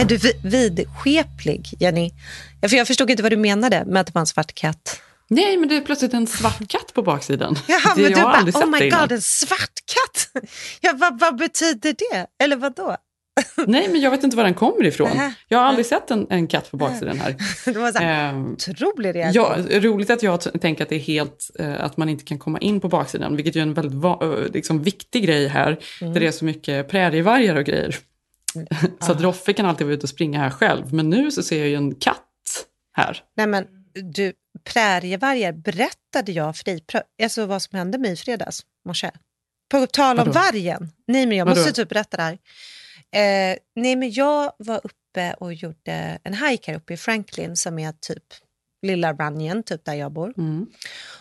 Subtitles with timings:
[0.00, 2.10] Är du vi- vidskeplig, Jenny?
[2.68, 5.00] För jag förstod inte vad du menade med att det var en svart katt.
[5.30, 7.58] Nej, men det är plötsligt en svart katt på baksidan.
[7.68, 10.42] Jaha, det, men du bara, oh my god, en svart katt!
[10.80, 12.26] Ja, vad, vad betyder det?
[12.44, 12.96] Eller vad då?
[13.66, 15.10] Nej, men jag vet inte var den kommer ifrån.
[15.48, 17.36] Jag har aldrig sett en, en katt på baksidan här.
[17.72, 19.66] Det var så här, Ehm, otrolig reaktion.
[19.70, 22.58] Ja, roligt att jag tänker att det är helt, eh, att man inte kan komma
[22.58, 26.12] in på baksidan, vilket är en väldigt eh, liksom, viktig grej här, Mm.
[26.14, 27.96] där det är så mycket prärievargar och grejer.
[29.00, 31.58] Så att Roffe kan alltid vara ute och springa här själv, men nu så ser
[31.58, 33.22] jag ju en katt här.
[33.36, 34.32] Nej, men du,
[34.64, 39.10] prärievargar berättade jag för dig, pra- alltså vad som hände mig i fredags morse.
[39.70, 40.40] På tal om Vadå?
[40.40, 40.92] vargen.
[41.06, 41.60] Nej, men jag Vadå?
[41.60, 42.38] måste typ berätta det här.
[43.12, 47.78] Eh, nej, men jag var uppe och gjorde en hike här uppe i Franklin som
[47.78, 48.24] är typ
[48.82, 50.34] lilla Runyon, typ där jag bor.
[50.38, 50.66] Mm.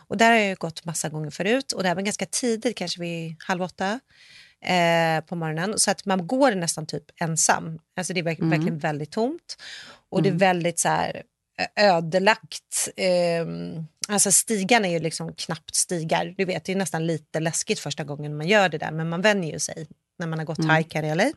[0.07, 3.01] Och där har jag gått massa gånger förut och det här var ganska tidigt, kanske
[3.01, 3.99] vid halv åtta
[4.65, 5.79] eh, på morgonen.
[5.79, 7.79] Så att man går nästan typ ensam.
[7.97, 8.49] Alltså det är verk- Mm.
[8.49, 9.57] verkligen väldigt tomt.
[10.09, 11.23] Och det är väldigt så här
[11.75, 12.89] eh, ödelagt.
[12.95, 13.45] Eh,
[14.07, 16.33] alltså stigarna är ju liksom knappt stigar.
[16.37, 19.21] Du vet, det är nästan lite läskigt första gången man gör det där, men man
[19.21, 19.87] vänjer ju sig
[20.19, 20.75] när man har gått Mm.
[20.75, 21.31] hike här i LA.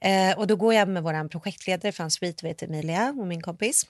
[0.00, 3.86] Eh, och då går jag med vår projektledare från Sweet, vet Emilia och min kompis.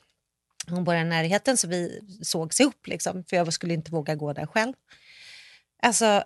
[0.68, 4.32] Hon bor i närheten så vi sågs ihop liksom, för jag skulle inte våga gå
[4.32, 4.72] där själv.
[5.82, 6.24] Alltså,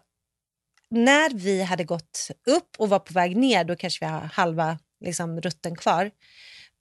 [0.90, 4.78] när vi hade gått upp och var på väg ner, då kanske vi har halva
[5.00, 6.10] liksom, rutten kvar.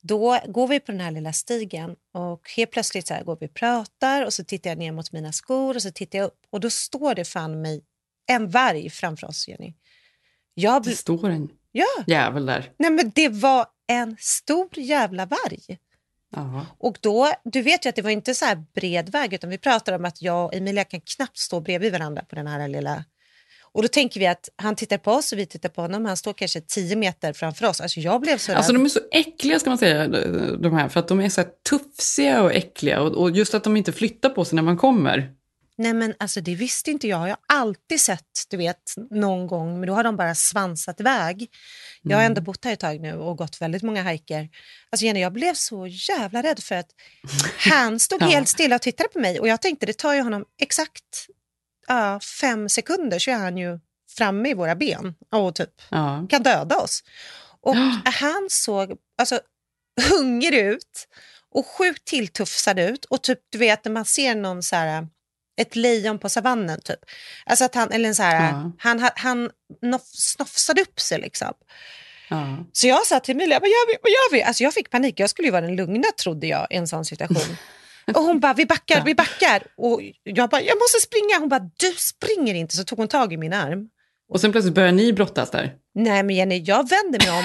[0.02, 3.48] Då går vi på den här lilla stigen och helt plötsligt så här går vi
[3.48, 6.40] och pratar och så tittar jag ner mot mina skor och så tittar jag upp
[6.50, 7.84] och då står det fan mig
[8.28, 9.74] en varg framför oss, Jenny.
[10.54, 12.72] Jag Det står en ja, jävel där.
[12.78, 15.78] nej men det var en stor jävla varg.
[16.36, 16.66] Ja.
[16.78, 19.58] Och då, du vet ju att det var inte så här bred väg utan vi
[19.58, 23.04] pratade om att jag och Emilia kan knappt stå bredvid varandra på den här lilla...
[23.76, 26.06] Och då tänker vi att han tittar på oss och vi tittar på honom.
[26.06, 27.82] Han står kanske 10 meter framför oss.
[27.82, 28.58] Alltså jag blev så rädd.
[28.58, 30.08] Alltså de är så äckliga ska man säga,
[30.58, 33.02] de här, för att de är så här tufsiga och äckliga.
[33.02, 35.32] Och, och just att de inte flyttar på sig när man kommer.
[35.78, 37.20] Nej men alltså det visste inte jag.
[37.22, 41.50] Jag har alltid sett, du vet, någon gång, men då har de bara svansat iväg.
[42.02, 44.50] Jag har ändå bott här ett tag nu och gått väldigt många hajker.
[44.90, 46.90] Alltså Jenny, jag blev så jävla rädd för att
[47.72, 48.26] han stod Ja.
[48.26, 51.28] helt stilla och tittade på mig och jag tänkte det tar ju honom exakt
[51.88, 53.80] ja, fem sekunder så är han ju
[54.18, 56.28] framme i våra ben och typ Ja.
[56.30, 57.04] kan döda oss.
[57.62, 57.76] Och
[58.06, 59.40] han såg alltså,
[60.10, 61.08] hungrig ut
[61.52, 63.06] och sjukt tilltufsad ut.
[63.06, 65.08] Och typ, du vet när man ser någon så här,
[65.62, 67.00] ett lejon på savannen typ.
[67.46, 68.72] Alltså att han, eller så här, Ja.
[68.80, 69.50] han, han,
[70.14, 71.54] snofsade upp sig liksom.
[72.30, 72.58] Ja.
[72.74, 73.98] Så jag sa till Emilia, vad gör vi?
[74.02, 74.44] Vad gör vi?
[74.44, 77.06] Alltså jag fick panik, jag skulle ju vara den lugna trodde jag i en sån
[77.06, 77.58] situation.
[78.14, 79.64] Och hon bara, vi backar, vi backar.
[79.78, 81.40] Och jag bara, jag måste springa.
[81.40, 82.76] Hon bara, du springer inte.
[82.76, 83.90] Så tog hon tag i min arm.
[84.30, 85.74] Och sen plötsligt börjar ni brottas där.
[85.96, 87.44] Nej men Jenny, jag vänder mig om.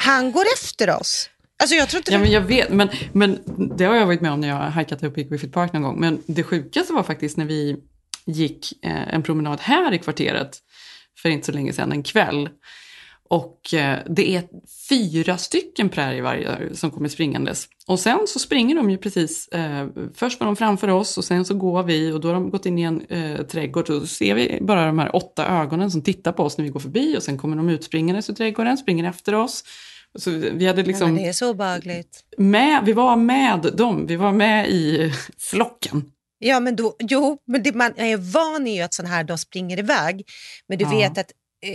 [0.00, 1.30] Han går efter oss.
[1.62, 3.38] Alltså jag tror inte Ja, men jag vet, men, men
[3.76, 5.82] det har jag varit med om när jag har hajkat upp i Griffith Park någon
[5.82, 6.00] gång.
[6.00, 7.76] Men det sjukaste var faktiskt när vi
[8.26, 10.58] gick eh, en promenad här i kvarteret
[11.22, 12.48] för inte så länge sedan, en kväll.
[13.30, 14.42] Och eh, det är
[14.88, 17.68] fyra stycken prärievargar som kommer springandes.
[17.86, 21.44] Och sen så springer de ju precis, eh, först var de framför oss och sen
[21.44, 24.06] så går vi och då har de gått in i en eh, trädgård och så
[24.06, 27.16] ser vi bara de här åtta ögonen som tittar på oss när vi går förbi
[27.18, 29.64] och sen kommer de utspringandes ur trädgården, springer efter oss.
[30.18, 32.24] Så vi hade Nej, liksom men det är så obehagligt.
[32.38, 35.12] med, vi var med dem, vi var med i
[35.50, 36.04] flocken.
[36.40, 39.38] Ja, men då, jo, men det, man är van i ju att sådana här de
[39.38, 40.22] springer iväg.
[40.68, 40.90] Men du Ja.
[40.90, 41.32] vet att eh,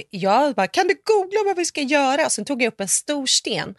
[0.10, 2.26] jag bara, kan du googla vad vi ska göra?
[2.26, 3.76] Och sen tog jag upp en stor sten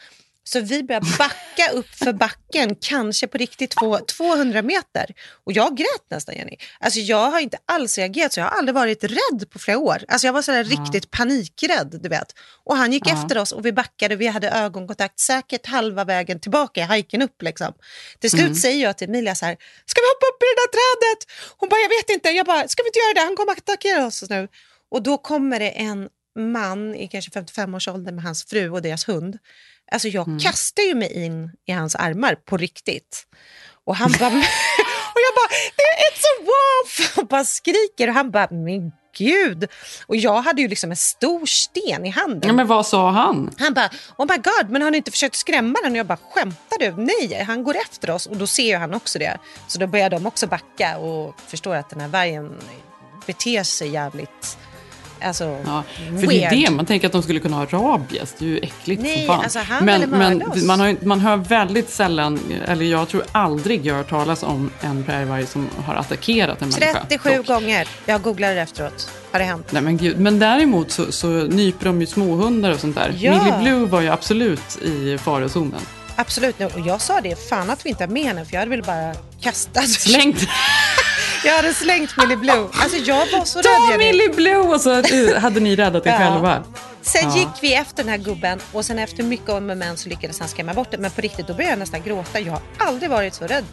[0.46, 5.06] Så vi börjar backa upp för backen, kanske på riktigt två, 200 meter.
[5.44, 6.56] Och jag grät nästan, Jenny.
[6.80, 8.40] Alltså jag har inte alls reagerat så.
[8.40, 10.04] Jag har aldrig varit rädd på flera år.
[10.08, 10.78] Alltså jag var sådär ja.
[10.78, 12.34] riktigt panikrädd, du vet.
[12.64, 13.12] Och han gick ja.
[13.12, 14.16] efter oss och vi backade.
[14.16, 17.42] Vi hade ögonkontakt säkert halva vägen tillbaka i hajken upp.
[17.42, 17.72] Liksom.
[18.20, 18.54] Till slut mm.
[18.54, 21.20] säger jag till Emilia så här, ska vi hoppa upp i det där trädet?
[21.56, 22.28] Hon bara, jag vet inte.
[22.28, 23.20] Jag bara, ska vi inte göra det?
[23.20, 24.48] Han kommer att attackera oss nu.
[24.94, 26.08] Och då kommer det en
[26.38, 29.38] man i kanske 55-årsåldern med hans fru och deras hund.
[29.93, 30.41] Alltså jag mm.
[30.41, 33.26] kastar ju mig in i hans armar på riktigt.
[33.85, 34.29] Och han bara...
[35.14, 35.50] och jag bara,
[36.05, 37.19] it's a wolf!
[37.19, 39.69] Och bara skriker och han bara, men gud.
[40.06, 42.49] Och jag hade ju liksom en stor sten i handen.
[42.49, 43.55] Ja, men vad sa han?
[43.58, 45.93] Han bara, oh my god, men har ni inte försökt skrämma den?
[45.93, 46.91] Och jag bara, skämtar du?
[46.96, 48.26] Nej, han går efter oss.
[48.26, 49.38] Och då ser ju han också det.
[49.69, 52.61] Så då börjar de också backa och förstår att den här vargen
[53.26, 54.58] beter sig jävligt
[55.20, 56.28] Alltså, ja, för weird.
[56.28, 58.34] det är det, man tänker att de skulle kunna ha rabies.
[58.38, 59.44] Det är ju äckligt Nej, som fan.
[59.44, 63.94] Alltså, han men men man, har, man hör väldigt sällan, eller jag tror aldrig jag
[63.94, 67.06] har hört talas om en prärievarg som har attackerat en 37 människa.
[67.08, 67.88] 37 gånger.
[68.06, 69.11] Jag googlade efteråt.
[69.32, 69.72] Har det hänt?
[69.72, 70.20] Nej men gud.
[70.20, 73.14] Men däremot så, så nyper de ju småhundar och sånt där.
[73.19, 73.44] Ja.
[73.44, 75.81] Millie Blue var ju absolut i farozonen.
[76.17, 78.70] Absolut, och jag sa det, fan att vi inte har med henne för jag hade
[78.70, 79.88] väl bara kastat.
[79.88, 80.38] Slängt.
[81.44, 82.69] Jag hade slängt Millie Blue.
[82.73, 83.91] Alltså jag var så Ta rädd.
[83.91, 84.58] Ta Millie Blue!
[84.58, 84.94] Och så
[85.38, 86.19] hade ni räddat er ja.
[86.19, 86.64] själva.
[87.02, 87.37] Sen ja.
[87.37, 90.41] gick vi efter den här gubben och sen efter mycket om och men så lyckades
[90.41, 90.99] han skrämma bort det.
[90.99, 92.41] Men på riktigt, då började jag nästan gråta.
[92.41, 93.64] Jag har aldrig varit så rädd.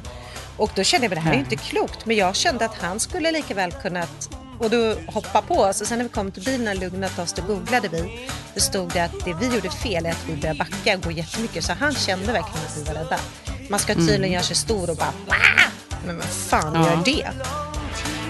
[0.57, 2.05] Och då kände jag att det här är inte klokt.
[2.05, 4.29] Men jag kände att han skulle lika väl kunnat
[4.59, 5.81] och då hoppa på oss.
[5.81, 8.29] Och sen när vi kom till bilen och lugnat oss, då googlade vi.
[8.53, 11.11] Då stod det att det vi gjorde fel är att vi började backa och gå
[11.11, 11.63] jättemycket.
[11.63, 13.19] Så han kände verkligen att vi var rädda.
[13.69, 14.31] Man ska tydligen mm.
[14.31, 15.80] göra sig stor och bara Wah!
[16.05, 16.89] Men vad fan ja.
[16.89, 17.27] gör det?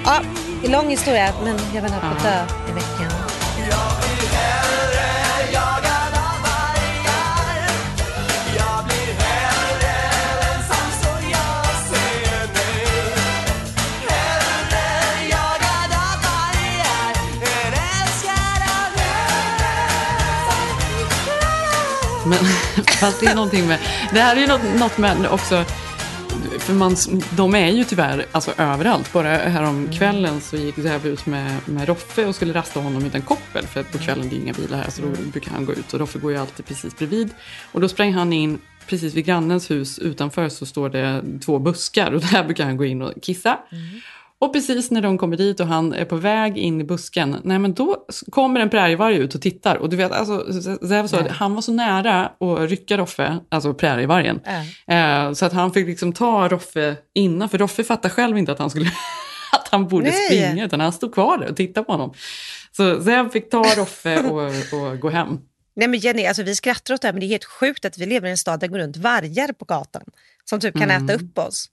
[0.06, 0.21] Ja,
[0.63, 3.12] lång historia, men jag var nära på dö i veckan.
[22.25, 22.39] Men
[23.00, 23.79] fast det är någonting med,
[24.13, 25.65] det här är ju något, något med också
[26.60, 26.96] för man,
[27.38, 29.14] de är ju tyvärr alltså, överallt.
[29.14, 33.22] Bara härom kvällen så gick Zev ut med, med Roffe och skulle rasta honom utan
[33.22, 33.66] koppel.
[33.68, 36.00] För på kvällen det är inga bilar här så då brukar han gå ut och
[36.00, 37.30] Roffe går ju alltid precis bredvid.
[37.72, 42.12] Och då sprang han in precis vid grannens hus utanför så står det två buskar
[42.12, 43.60] och där brukar han gå in och kissa.
[43.72, 44.02] Mm.
[44.42, 47.60] Och precis när de kommer dit och han är på väg in i busken, nej
[47.60, 49.76] men då kommer en prärievarg ut och tittar.
[49.76, 50.54] Och du vet, alltså,
[50.88, 54.40] Zev sa att han var så nära att rycka Roffe, alltså prärievargen.
[54.88, 55.28] Mm.
[55.28, 58.60] Eh, så att han fick liksom ta Roffe innan, för Roffe fattade själv inte att
[58.60, 58.86] han skulle
[59.52, 60.26] att han borde nej.
[60.26, 62.14] springa, utan han stod kvar där och tittade på honom.
[62.72, 64.42] Så Zev fick ta Roffe och,
[64.82, 65.40] och gå hem.
[65.76, 67.98] Nej men Jenny, alltså vi skrattar åt det här men det är helt sjukt att
[67.98, 70.04] vi lever i en stad där det går runt vargar på gatan
[70.46, 71.06] som typ kan mm.
[71.06, 71.70] äta upp oss.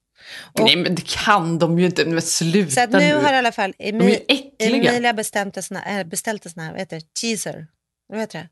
[0.52, 3.52] Och, Nej men det kan de ju inte, men sluta Så nu har i alla
[3.52, 4.24] fall Emi
[4.58, 7.66] Emilia bestämt en sån här, beställt en sån här, vad heter det, teaser,
[8.08, 8.48] vad heter det?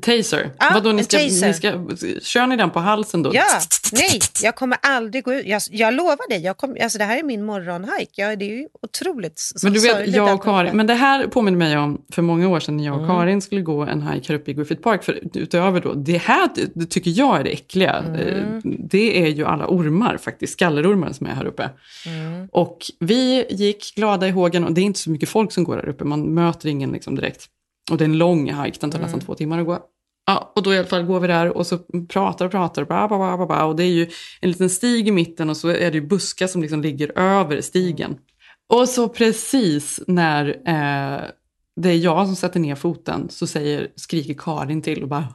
[0.00, 0.50] Taser?
[0.58, 1.46] Ah, Vadå, ni ska, taser.
[1.46, 3.30] Ni ska, kör ni den på halsen då?
[3.34, 3.44] Ja,
[3.92, 5.46] nej, jag kommer aldrig gå ut.
[5.46, 8.22] Jag, jag lovar dig, jag kom, alltså det här är min morgonhike.
[8.22, 11.58] Ja, det är ju otroligt Men du vet, jag och Karin, men det här påminner
[11.58, 13.16] mig om för många år sedan när jag och mm.
[13.16, 15.04] Karin skulle gå en hike här uppe i Griffith Park.
[15.04, 17.94] För utöver då, det här det tycker jag är det äckliga.
[17.94, 18.60] Mm.
[18.62, 21.70] Det är ju alla ormar faktiskt, skallerormar som är här uppe.
[22.06, 22.48] Mm.
[22.52, 25.76] Och vi gick glada i hågen och det är inte så mycket folk som går
[25.76, 27.50] här uppe, man möter ingen liksom direkt.
[27.90, 29.26] Och det är en lång hike, den tar nästan mm.
[29.26, 29.78] två timmar att gå.
[30.26, 31.78] Ja, och då i alla fall går vi där och så
[32.08, 35.10] pratar och pratar bla, bla, bla, bla, och det är ju en liten stig i
[35.10, 38.16] mitten och så är det ju buskar som liksom ligger över stigen.
[38.72, 41.20] Och så precis när eh,
[41.80, 45.28] det är jag som sätter ner foten så säger, skriker Karin till och bara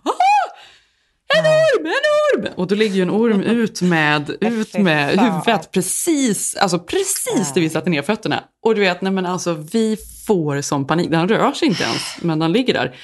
[1.37, 2.53] en orm, en orm!
[2.55, 7.61] Och då ligger ju en orm ut med, ut med huvudet precis, alltså precis där
[7.61, 8.43] vi satte ner fötterna.
[8.63, 9.97] Och du vet, nej men alltså vi
[10.27, 11.11] får som panik.
[11.11, 12.95] Den rör sig inte ens, men den ligger där.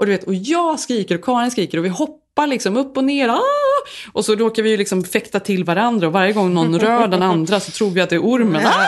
[0.00, 3.04] Och du vet, och jag skriker och Karin skriker och vi hoppar liksom upp och
[3.04, 3.28] ner.
[3.28, 3.40] Ah!
[4.12, 7.22] Och så råkar vi ju liksom fäkta till varandra och varje gång någon rör den
[7.22, 8.66] andra så tror vi att det är ormen.
[8.66, 8.86] Ah!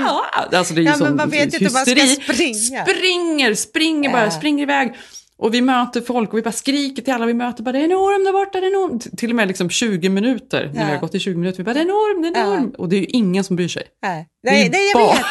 [0.00, 0.56] ah!
[0.56, 2.00] Alltså det är ju ja, sån men man vet inte hysteri.
[2.00, 2.84] man ska springa.
[2.84, 4.94] Springer, springer bara, springer iväg.
[5.42, 7.62] Och vi möter folk och vi bara skriker till alla vi möter.
[7.62, 8.98] Bara, det är en orm där borta, det är en orm.
[8.98, 11.58] Till och med liksom 20 minuter, när vi har gått i 20 minuter.
[11.58, 12.74] Vi bara, det är en orm, det är en orm.
[12.78, 13.82] Och det är ju ingen som bryr sig.
[14.02, 15.24] Nej, nej, nej jag vet.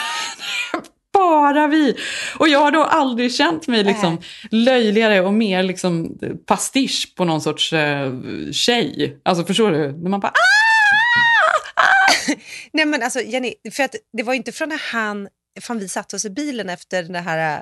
[1.14, 1.98] bara vi.
[2.40, 7.42] Och jag har då aldrig känt mig liksom löjligare och mer liksom pastisch på någon
[7.42, 8.14] sorts eh,
[8.52, 9.22] tjej.
[9.26, 9.92] Alltså förstår du?
[9.92, 11.82] När man bara ah!
[11.82, 12.36] ah!
[12.74, 15.28] Nej men alltså Jenny, för att det var inte från när han,
[15.62, 17.62] fan vi satte oss i bilen efter det här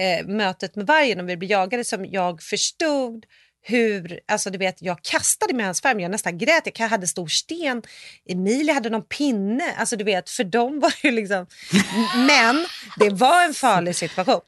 [0.00, 3.24] eh, mötet med vargen och vi blev jagade som jag förstod
[3.62, 7.26] hur, alltså du vet, jag kastade i hans famn, jag nästan grät, jag hade stor
[7.28, 7.82] sten,
[8.28, 11.46] Emilia hade någon pinne, alltså du vet, för dem var det liksom...
[12.26, 12.66] Men
[12.98, 14.40] det var en farlig situation.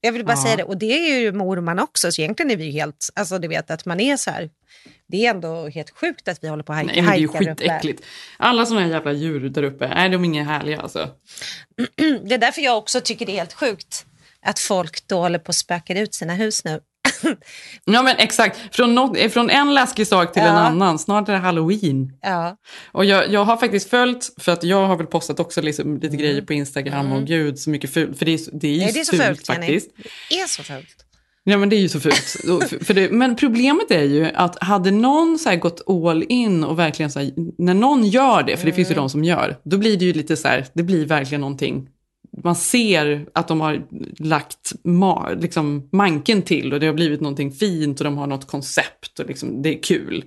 [0.00, 0.42] Jag vill bara Ja.
[0.44, 3.38] säga det, och det är ju morman också, så egentligen är vi ju helt, alltså
[3.38, 4.50] du vet att man är så här,
[5.08, 7.28] det är ändå helt sjukt att vi håller på och haj- Nej, det är ju
[7.28, 8.02] skitäckligt.
[8.36, 11.08] Alla här jävla djur där uppe, nej de är inga härliga alltså.
[12.24, 14.06] Det är därför jag också tycker det är helt sjukt
[14.46, 16.80] att folk då håller på och spökar ut sina hus nu.
[17.84, 20.60] Ja men exakt, från, något, från en läskig sak till en Ja.
[20.60, 20.98] annan.
[20.98, 22.12] Snart är det halloween.
[22.22, 22.56] Ja.
[22.92, 26.16] Och jag, jag har faktiskt följt, för att jag har väl postat också liksom lite
[26.16, 28.18] grejer på Instagram och gud så mycket fult.
[28.18, 28.84] För det är, det är ju Mm.
[28.84, 29.90] Nej, det är så fult, fult, faktiskt.
[30.30, 31.06] Det är så fult.
[31.44, 32.36] Ja men det är ju så fult.
[32.86, 37.10] För- det, men problemet är ju att hade någon så gått all in och verkligen
[37.10, 39.96] så här, när någon gör det, för det finns ju de som gör, då blir
[39.96, 41.88] det ju lite så här, det blir verkligen någonting.
[42.42, 43.82] Man ser att de har
[44.18, 48.46] lagt ma, liksom, manken till och det har blivit någonting fint och de har något
[48.46, 50.24] koncept och liksom, det är kul.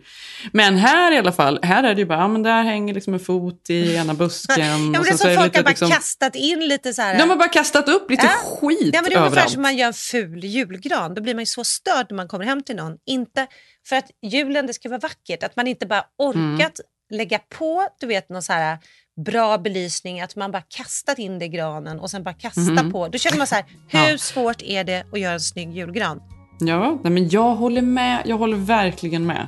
[0.51, 3.13] Men här i alla fall, här är det ju bara, ja men där hänger liksom
[3.13, 4.65] en fot i ena busken.
[4.65, 6.93] Ja, men och det är sen så folk lite har bara liksom- kastat in lite
[6.93, 7.17] så här...
[7.19, 8.29] De har bara kastat upp lite Ja.
[8.60, 9.51] skit Ja, men det är ungefär överallt.
[9.51, 11.13] som man gör en ful julgran.
[11.13, 12.98] Då blir man ju så störd när man kommer hem till någon.
[13.05, 13.48] Inte
[13.89, 16.79] för att julen det ska vara vackert, att man inte bara orkat
[17.13, 18.77] lägga på du vet, någon så här
[19.25, 23.08] bra belysning, att man bara kastat in det i granen och sen bara kasta på.
[23.08, 24.17] Då känner man så här, hur Ja.
[24.17, 26.22] svårt är det att göra en snygg julgran?
[26.60, 28.22] Ja, nej, men jag håller med.
[28.25, 29.48] Jag håller verkligen med.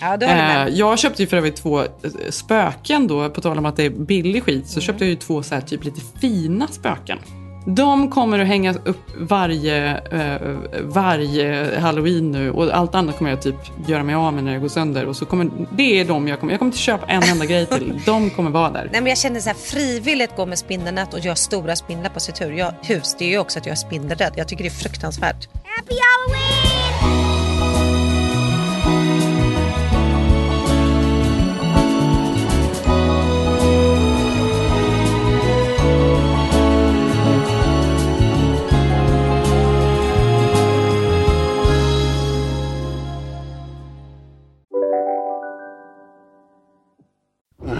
[0.00, 0.68] Ja, du håller med.
[0.68, 1.86] Eh, jag köpte ju för övrigt två eh,
[2.30, 4.66] spöken då, på tal om att det är billig skit, Mm.
[4.68, 7.18] så köpte jag ju två så här, typ lite fina spöken.
[7.64, 13.42] De kommer att hänga upp varje, eh, varje halloween nu och allt annat kommer jag
[13.42, 15.06] typ göra mig av med när det går sönder.
[15.06, 17.66] Och så kommer, det är de jag kommer, jag kommer inte köpa en enda grej
[17.66, 18.00] till.
[18.06, 18.88] De kommer vara där.
[18.92, 22.20] Nej, men jag känner så här, frivilligt gå med spindelnät och göra stora spindlar på
[22.20, 22.58] sitt hus.
[22.58, 23.16] Jag, hus.
[23.18, 24.32] Det är ju också att jag är spindelrädd.
[24.36, 25.48] Jag tycker det är fruktansvärt.
[25.52, 26.89] Happy Halloween!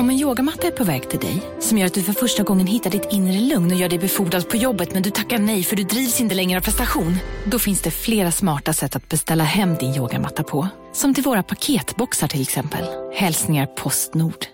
[0.00, 2.66] Om en yogamatta är på väg till dig, som gör att du för första gången
[2.66, 5.76] hittar ditt inre lugn och gör dig befordrad på jobbet men du tackar nej för
[5.76, 7.18] du drivs inte längre av prestation.
[7.44, 10.68] Då finns det flera smarta sätt att beställa hem din yogamatta på.
[10.92, 12.84] Som till våra paketboxar till exempel.
[13.14, 14.46] Hälsningar Postnord.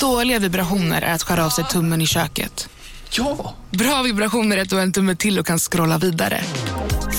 [0.00, 2.68] Dåliga vibrationer är att skära av sig tummen i köket.
[3.10, 3.54] Ja!
[3.70, 6.40] Bra vibrationer är att du har en tumme till och kan scrolla vidare.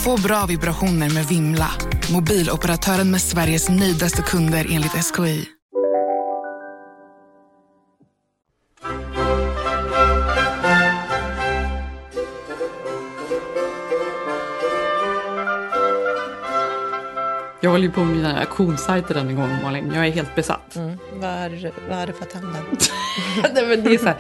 [0.06, 1.72] Få bra vibrationer med Vimla.
[2.12, 5.59] Mobiloperatören med Sveriges nöjdaste kunder enligt SKI.
[17.62, 19.92] Jag håller ju på med mina auktionssajter den gång Malin.
[19.94, 20.76] Jag är helt besatt.
[20.76, 20.98] Mm.
[21.14, 22.40] Vad, har, vad du fått då?
[23.54, 24.18] Nej, men det är så här,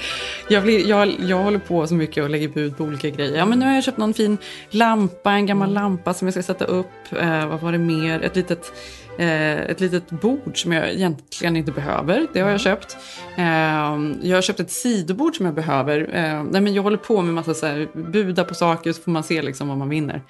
[0.48, 3.38] jag, blir, jag, jag håller på så mycket och lägger bud på olika grejer.
[3.38, 4.38] Ja, men nu har jag köpt någon fin
[4.70, 6.92] lampa, en gammal lampa som jag ska sätta upp.
[7.22, 8.22] Eh, vad var det mer?
[8.22, 8.74] Ett litet,
[9.20, 12.28] ett litet bord som jag egentligen inte behöver.
[12.34, 12.98] Det har jag köpt.
[13.38, 13.44] Eh,
[14.22, 16.10] jag har köpt ett sidobord som jag behöver.
[16.14, 19.12] Eh, nej, men jag håller på med massa så här, buda på saker så får
[19.12, 20.22] man se liksom vad man vinner.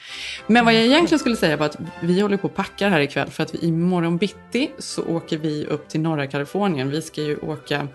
[0.48, 3.30] Men vad jag egentligen skulle säga var att vi håller på och packar här ikväll
[3.30, 6.90] för att vi imorgon bitti så åker vi upp till norra Kalifornien.
[6.90, 7.88] Vi ska ju åka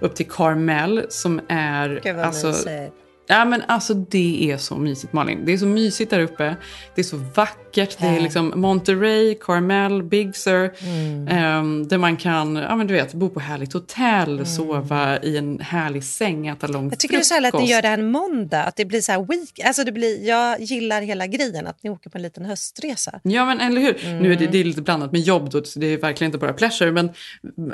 [0.00, 2.00] upp till Carmel som är...
[2.04, 2.99] Gud vad alltså, mysigt.
[3.30, 5.44] Ja men alltså det är så mysigt Malin.
[5.44, 6.56] Det är så mysigt där uppe.
[6.94, 7.96] Det är så vackert.
[8.00, 10.72] Det är liksom Monterey, Carmel, Big Sur.
[10.82, 11.28] Mm.
[11.28, 14.46] ehm, där man kan, ja men du vet, bo på härligt hotell, Mm.
[14.46, 17.58] sova i en härlig säng, äta lång Jag tycker det är så härligt att ni
[17.60, 17.72] frukost.
[17.72, 18.62] gör det här en måndag.
[18.64, 19.60] Att det blir så här week.
[19.64, 23.20] Alltså det blir, jag gillar hela grejen att ni åker på en liten höstresa.
[23.22, 23.96] Ja men eller hur.
[24.20, 24.52] Nu är det, Mm.
[24.52, 26.92] det är lite blandat med jobb då, det är verkligen inte bara pleasure.
[26.92, 27.10] Men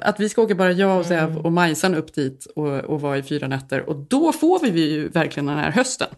[0.03, 1.39] att vi ska åka bara jag och Zev Mm.
[1.45, 3.89] och Majsan upp dit och, och vara i fyra nätter.
[3.89, 6.09] Och då får vi ju verkligen den här hösten.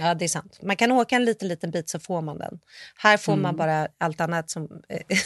[0.00, 0.58] Ja, det är sant.
[0.62, 2.58] Man kan åka en liten, liten bit så får man den.
[2.96, 3.42] Här får Mm.
[3.42, 4.68] man bara allt annat som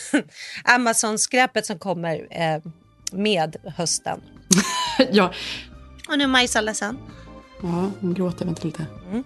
[0.64, 2.62] Amazon-skräpet som kommer eh,
[3.12, 4.20] med hösten.
[5.12, 5.32] ja,
[6.08, 6.98] Och nu är Majsa ledsen.
[7.62, 8.86] ja, hon gråter, vänta lite.
[9.10, 9.24] Mm.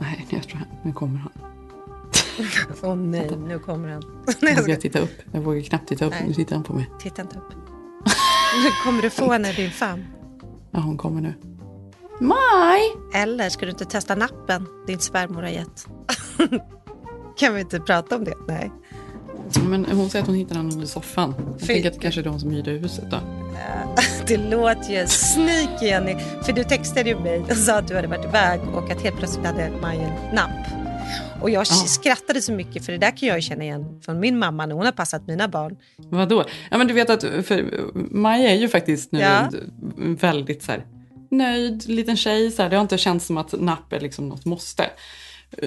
[0.00, 1.32] Nej, jag tror han, nu kommer han.
[2.82, 4.02] Åh nej, nu kommer han.
[4.40, 5.10] Jag vågar ska, titta upp.
[5.32, 6.10] Jag vågar knappt titta upp.
[6.12, 6.24] Nej.
[6.28, 6.90] Nu tittar han på mig.
[7.00, 7.52] titta inte upp.
[8.64, 10.04] Nu kommer du få henne din famn.
[10.70, 11.34] Ja, hon kommer nu.
[12.20, 12.80] Maj!
[13.14, 15.86] Eller ska du inte testa nappen din svärmor har gett?
[17.38, 18.34] kan vi inte prata om det?
[18.48, 18.70] Nej.
[19.68, 21.34] Men hon säger att hon hittade den under soffan.
[21.38, 23.16] Jag Fy- tänker att det kanske är de som hyrde huset då.
[24.26, 26.16] Det låter ju sneaky, Jenny.
[26.42, 29.16] För du textade ju mig och sa att du hade varit iväg och att helt
[29.16, 30.50] plötsligt hade Maj en napp.
[31.42, 34.66] Och jag skrattade så mycket för det där kan jag känna igen från min mamma
[34.66, 35.76] när hon har passat mina barn.
[35.96, 36.44] Vadå?
[36.70, 37.24] Ja, men du vet att
[37.94, 39.48] Maja är ju faktiskt nu Ja.
[39.96, 40.84] väldigt så här,
[41.34, 42.50] nöjd liten tjej.
[42.50, 44.90] Så här, det har inte känts som att napp är liksom något måste.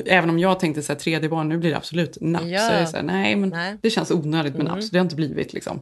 [0.05, 2.43] Även om jag tänkte så här, tredje barn, nu blir det absolut napp.
[2.45, 2.59] Ja.
[2.59, 3.67] Så det så här, nej, men Nej.
[3.67, 3.79] Mm.
[3.81, 5.81] det känns onödigt med napp, så det har inte blivit liksom.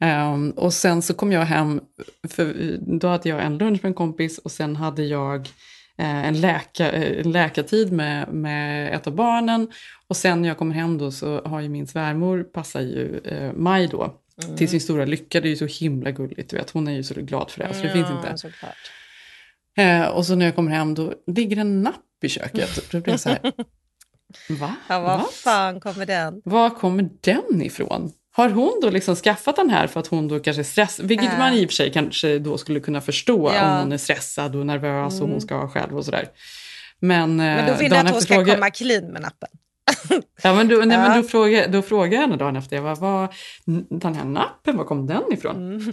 [0.00, 1.80] Ehm, och sen så kom jag hem,
[2.28, 5.40] för då hade jag en lunch med en kompis och sen hade jag
[5.98, 9.68] eh, en, läka, eh, en läkartid med, med ett av barnen.
[10.08, 13.52] Och sen när jag kommer hem då så har ju min svärmor, passar ju eh,
[13.52, 14.14] Maj då,
[14.56, 15.40] till sin stora lycka.
[15.40, 16.70] Det är ju så himla gulligt, du vet.
[16.70, 18.36] Hon är ju så glad för det, så det finns inte.
[18.38, 18.90] såklart.
[19.78, 22.80] Eh, och så när jag kommer hem då ligger en napp i köket.
[22.90, 23.40] Då blir jag så här,
[24.48, 24.76] va?
[24.88, 25.26] Ja, var Va?
[25.32, 26.42] fan kommer den?
[26.44, 28.12] Var kommer den ifrån?
[28.36, 31.06] Har hon då liksom skaffat den här för att hon då kanske är stressad?
[31.06, 31.38] Vilket Äh.
[31.38, 33.58] man i och för sig kanske då skulle kunna förstå Ja.
[33.60, 33.72] Mm.
[33.74, 36.28] om hon är stressad och nervös och hon ska ha själv och sådär.
[37.00, 39.48] Men, Men då eh, vill jag att hon ska fråga- komma clean med nappen.
[40.42, 42.94] Ja, men då, nej, men då, frågar, då frågar jag henne dagen efter, jag bara,
[42.94, 43.32] vad,
[43.90, 45.56] den här nappen, var kom den ifrån?
[45.56, 45.92] Mm.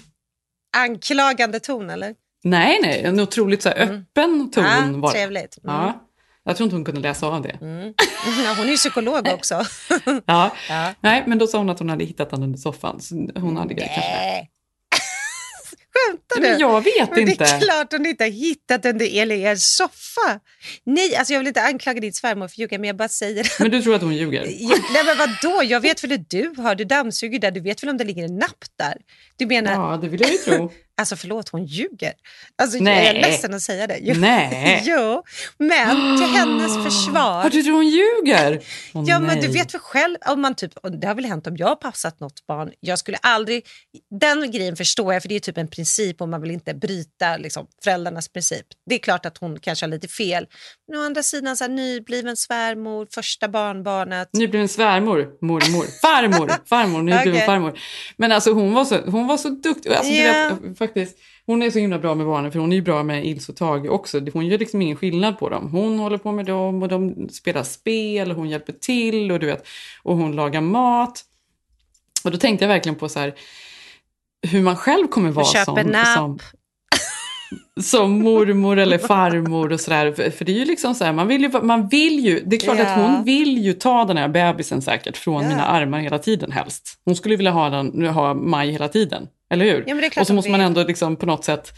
[0.78, 2.16] Anklagande ton eller?
[2.44, 4.94] Nej, nej, en otroligt så här, öppen ton Mm.
[4.94, 5.58] Ja, var trevligt.
[5.64, 5.76] Mm.
[5.76, 6.08] Ja,
[6.44, 7.58] jag tror inte hon kunde läsa av det.
[8.46, 9.56] Ja, hon är ju psykolog också.
[10.26, 10.52] Ja.
[10.70, 10.94] Ja.
[11.02, 13.02] Nej, men då sa hon att hon hade hittat den under soffan.
[13.02, 14.48] Så hon hade kanske...
[15.94, 16.42] Skämtar du?
[16.42, 17.44] Men jag vet Men inte.
[17.44, 20.40] Det är klart hon inte har hittat den där Eli i er soffa.
[20.86, 23.44] Nej, alltså jag vill inte anklaga din svärmor för att ljuga, men jag bara säger
[23.44, 23.50] det.
[23.60, 24.46] Men du tror att hon ljuger?
[24.50, 27.84] Ja, Nej men vadå, jag vet väl hur du har, du dammsuger där, du vet
[27.84, 28.98] väl om det ligger en napp där?
[29.42, 30.72] Du menar, Ja, det vill jag ju tro.
[30.98, 32.14] alltså förlåt hon ljuger.
[32.62, 33.08] Alltså jag Nej.
[33.08, 33.98] är ledsen att säga det.
[34.02, 34.16] Jo.
[34.18, 34.84] Nej.
[34.86, 35.24] jo,
[35.58, 37.50] men till hennes försvar.
[37.50, 38.62] Du tror hon ljuger?
[38.94, 41.48] Åh, Ja, men du vet väl själv, om man typ, och det har väl hänt
[41.48, 42.72] om jag har passat något barn.
[42.80, 43.66] Jag skulle aldrig,
[44.20, 47.38] den grejen förstår jag, för det är typ en princip och man vill inte bryta
[47.38, 48.66] liksom, föräldrarnas princip.
[48.90, 50.48] Det är klart att hon kanske har lite fel.
[50.92, 54.30] Men å andra sidan, så här, nybliven svärmor, första barnbarnet.
[54.34, 57.46] Nybliven svärmor, mormor, farmor, farmor, nybliven Okej.
[57.46, 57.80] farmor.
[58.18, 59.90] Men alltså hon var så, hon var så duktig.
[59.90, 62.82] Alltså, du vet, faktiskt, hon är så himla bra med barnen för hon är ju
[62.82, 64.22] bra med Ilse och Tage också.
[64.34, 65.72] Hon gör liksom ingen skillnad på dem.
[65.72, 69.46] Hon håller på med dem och de spelar spel och hon hjälper till och du
[69.46, 69.68] vet,
[70.04, 71.26] och hon lagar mat.
[72.24, 73.34] Och då tänkte jag verkligen på så här,
[74.42, 76.18] hur man själv kommer vara köper som, napp.
[76.18, 76.40] som,
[77.82, 80.12] som mormor eller farmor och sådär.
[80.12, 82.56] För, för det är ju liksom så här, man vill ju, man vill ju, det
[82.56, 82.86] är klart Ja.
[82.86, 85.50] att hon vill ju ta den här bebisen säkert från Ja.
[85.50, 87.00] mina armar hela tiden helst.
[87.06, 89.84] Hon skulle vilja ha, den, ha Maj hela tiden, eller hur?
[89.88, 91.72] Ja, och så måste man ändå liksom på något sätt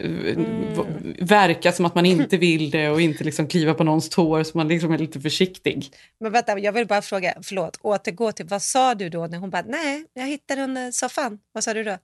[0.00, 0.74] eh, Mm.
[1.20, 4.58] verka som att man inte vill det och inte liksom kliva på någons tår så
[4.58, 5.90] man liksom är lite försiktig.
[6.20, 9.50] Men vänta, jag vill bara fråga, förlåt, återgå till vad sa du då när hon
[9.50, 11.38] bara, nej, jag hittade den soffan.
[11.52, 11.96] Vad sa du då?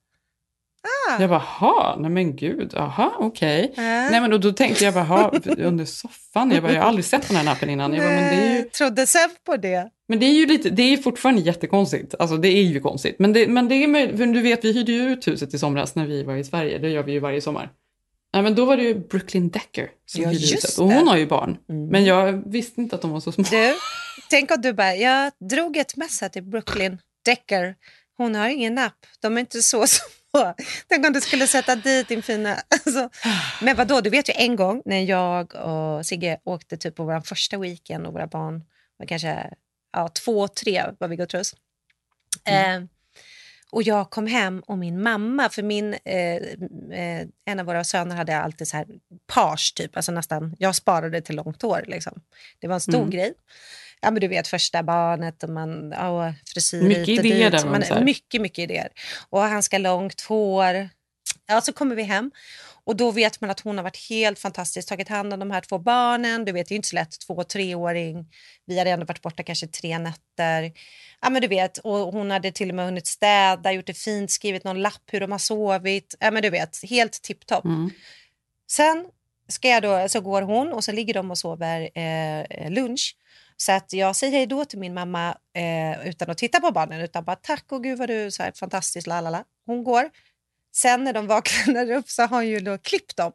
[0.82, 1.20] Ah.
[1.20, 3.72] Jag bara, ha, nej men gud, aha, okej.
[3.76, 3.82] Ja.
[3.82, 7.36] Nej men då tänkte jag bara, under soffan, jag bara, jag har aldrig sett den
[7.36, 7.94] här nappen innan.
[7.94, 9.90] Jag bara, men det är ju Trodde Sev på det?
[10.08, 12.14] Men det är ju lite, det är fortfarande jättekonstigt.
[12.18, 13.16] Alltså det är ju konstigt.
[13.18, 15.58] Men det, men det är möjligt, för du vet vi hyrde ju ut huset i
[15.58, 16.78] somras när vi var i Sverige.
[16.78, 17.70] Det gör vi ju varje sommar.
[18.32, 20.78] Nej men då var det ju Brooklyn Decker som Ja, hyrde huset.
[20.78, 21.56] Och hon har ju barn.
[21.68, 21.86] Mm.
[21.88, 23.44] Men jag visste inte att de var så små.
[23.50, 23.74] Du,
[24.30, 27.74] tänk om du bara, jag drog ett mess här till Brooklyn Decker.
[28.16, 30.06] Hon har ingen napp, de är inte så små.
[30.88, 32.56] Tänk om du skulle sätta dit din fina...
[32.68, 33.10] Alltså.
[33.62, 37.20] Men vadå, du vet ju en gång när jag och Sigge åkte typ på vår
[37.20, 38.64] första weekend och våra barn
[38.96, 39.54] var kanske
[39.92, 41.54] ja, två, tre var vi gottrus.
[42.44, 42.82] Eh,
[43.72, 46.36] och jag kom hem och min mamma, för min, eh,
[46.92, 48.86] eh, en av våra söner hade alltid så här
[49.26, 52.20] page typ, alltså nästan, jag sparade till långt hår liksom.
[52.58, 53.10] Det var en stor Mm.
[53.10, 53.34] grej.
[54.00, 57.62] Ja men du vet första barnet och man, ja, frisyr Mycket hit och idéer dit.
[57.62, 58.88] där, Man, mycket, mycket idéer.
[59.30, 60.88] Och han ska långt hår.
[61.46, 62.30] Ja, så kommer vi hem
[62.84, 65.60] och då vet man att hon har varit helt fantastisk, tagit hand om de här
[65.60, 66.44] två barnen.
[66.44, 68.26] Du vet, det är inte så lätt, två och treåring.
[68.66, 70.72] Vi hade ändå varit borta kanske tre nätter.
[71.20, 74.30] Ja, men du vet, och hon hade till och med hunnit städa, gjort det fint,
[74.30, 76.14] skrivit någon lapp hur de har sovit.
[76.20, 77.64] Ja, men du vet, helt tipptopp.
[77.64, 77.90] Mm.
[78.70, 79.06] Sen
[79.48, 83.16] ska jag då, så går hon och så ligger de och sover eh, lunch.
[83.60, 87.00] Så att jag säger hej då till min mamma eh, utan att titta på barnen
[87.00, 89.44] utan bara tack och gud vad du är så här fantastisk, lalala.
[89.66, 90.04] Hon går.
[90.74, 93.32] Sen när de vaknar upp så har hon ju då klippt dem.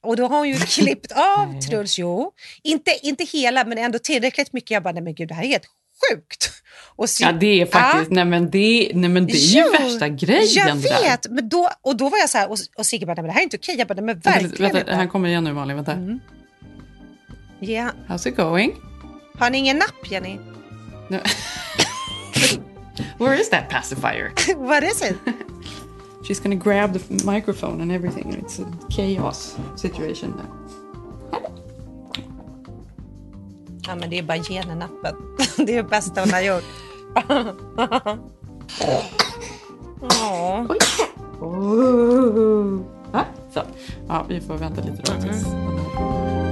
[0.00, 2.32] Och då har hon ju klippt av Truls, jo.
[2.62, 4.70] Inte, inte hela men ändå tillräckligt mycket.
[4.70, 5.66] Jag bara, nej men gud det här är helt
[6.10, 6.50] sjukt.
[6.96, 9.70] Och se- Ja, det är faktiskt, nej men det, nej, men det är ju Jo,
[9.72, 11.02] värsta grejen Jag det där.
[11.02, 13.26] vet, men då, och då var jag så här, och, och Sigge bara, nej men
[13.28, 13.74] det här är inte okej.
[13.78, 14.94] Jag bara, nej men Vänta, verkligen lite, vänta, inte.
[14.94, 16.18] han kommer igen nu Malin, vänta.
[17.60, 17.90] Ja.
[18.08, 18.72] How's it going?
[19.42, 20.38] Har ni ingen napp Jenny?
[21.08, 21.18] No.
[23.18, 24.32] Where is that pacifier?
[24.56, 25.16] What is it?
[26.22, 28.34] She's gonna grab the microphone and everything.
[28.34, 31.40] It's a chaos situation there.
[33.86, 35.16] Ja men det är bara ge nappen.
[35.66, 36.64] Det är det bästa hon har gjort.
[40.00, 40.66] Ja.
[43.12, 43.24] Ah,
[43.54, 43.62] så.
[44.08, 45.20] Ja, vi får vänta lite då.
[45.22, 46.51] tills-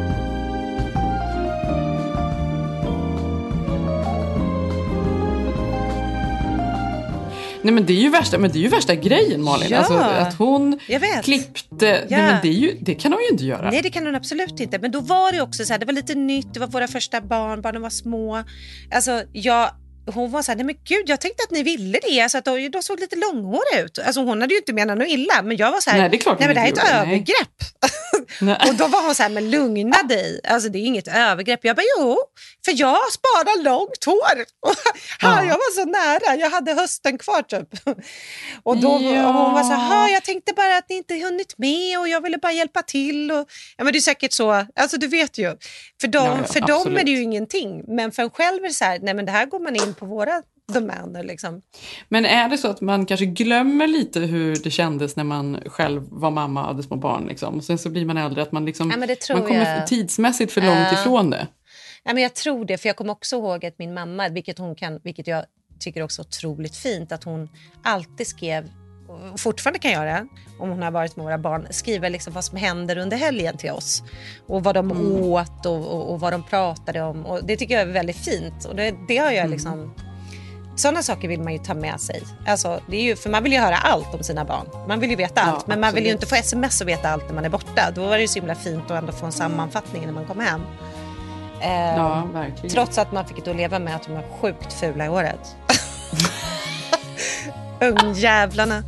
[7.62, 9.68] Nej men det är ju värsta, men det är ju värsta grejen Malin.
[9.70, 9.78] Ja.
[9.78, 10.80] Alltså, att hon
[11.22, 11.86] klippte.
[11.86, 12.16] Ja.
[12.16, 13.70] Nej, men det, är ju, det kan hon ju inte göra.
[13.70, 14.78] Nej det kan hon absolut inte.
[14.78, 17.20] Men då var det också så här, det var lite nytt, det var våra första
[17.20, 18.44] barn, barnen var små.
[18.94, 19.70] Alltså jag,
[20.06, 22.20] hon var så här, nej men gud jag tänkte att ni ville det.
[22.20, 23.98] Alltså att de, de såg lite långhåriga ut.
[23.98, 25.42] Alltså hon hade ju inte menat något illa.
[25.42, 26.82] Men jag var så här, Nej, det är klart nej men det här är ett
[26.84, 27.00] nej.
[27.00, 28.68] övergrepp.
[28.68, 30.40] Och då var hon så här, men lugna dig.
[30.48, 31.60] Alltså det är inget övergrepp.
[31.62, 32.18] Jag bara, jo,
[32.64, 34.38] för jag sparar långt hår.
[34.66, 34.74] Och
[35.20, 35.48] här, Ja.
[35.48, 37.68] Jag var så nära, jag hade hösten kvar typ.
[38.62, 39.28] Och, då, Ja.
[39.28, 42.20] och hon var så här, jag tänkte bara att ni inte hunnit med och jag
[42.20, 43.32] ville bara hjälpa till.
[43.32, 43.46] Och,
[43.76, 45.56] ja, men det är säkert så, alltså du vet ju.
[46.00, 47.84] För dem, Ja, för dem är det ju ingenting.
[47.96, 49.94] Men för en själv är det så här, nej men det här går man in
[49.94, 50.42] på våra
[50.72, 51.62] domäner liksom.
[52.08, 56.02] Men är det så att man kanske glömmer lite hur det kändes när man själv
[56.10, 57.26] var mamma och hade små barn?
[57.28, 57.58] Liksom?
[57.58, 59.76] Och sen så blir man äldre, att man, liksom, Ja, men det tror man kommer
[59.78, 59.86] jag.
[59.86, 61.00] tidsmässigt för långt Ja.
[61.00, 61.46] ifrån det.
[62.14, 65.00] Men jag tror det, för jag kommer också ihåg att min mamma, vilket, hon kan,
[65.02, 65.44] vilket jag
[65.78, 67.48] tycker också är otroligt fint, att hon
[67.82, 68.70] alltid skrev,
[69.36, 70.26] fortfarande kan göra,
[70.58, 73.70] om hon har varit med våra barn, skriver liksom vad som händer under helgen till
[73.70, 74.02] oss.
[74.46, 74.92] Och vad de
[75.22, 77.26] åt och, och, och vad de pratade om.
[77.26, 78.64] Och det tycker jag är väldigt fint.
[78.64, 79.94] Och det, det har jag liksom...
[80.76, 82.22] Sådana saker vill man ju ta med sig.
[82.46, 84.66] Alltså, det är ju, för man vill ju höra allt om sina barn.
[84.88, 85.66] Man vill ju veta Ja, allt.
[85.66, 86.22] Men man vill ju absolut.
[86.22, 87.90] inte få sms och veta allt när man är borta.
[87.94, 90.40] Då var det ju så himla fint att ändå få en sammanfattning när man kom
[90.40, 90.60] hem.
[91.60, 92.68] Eh, Ja, verkligen.
[92.70, 95.56] Trots att man fick då leva med att de är sjukt fula i håret.
[97.80, 98.82] Ungjävlarna.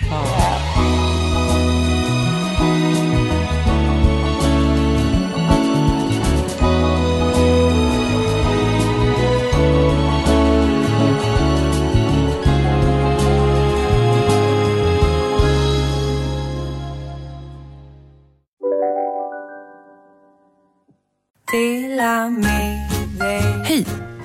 [0.00, 0.71] Hej!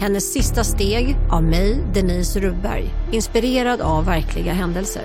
[0.00, 2.90] Hennes sista steg av mig, Denise Rubberg.
[3.12, 5.04] Inspirerad av verkliga händelser.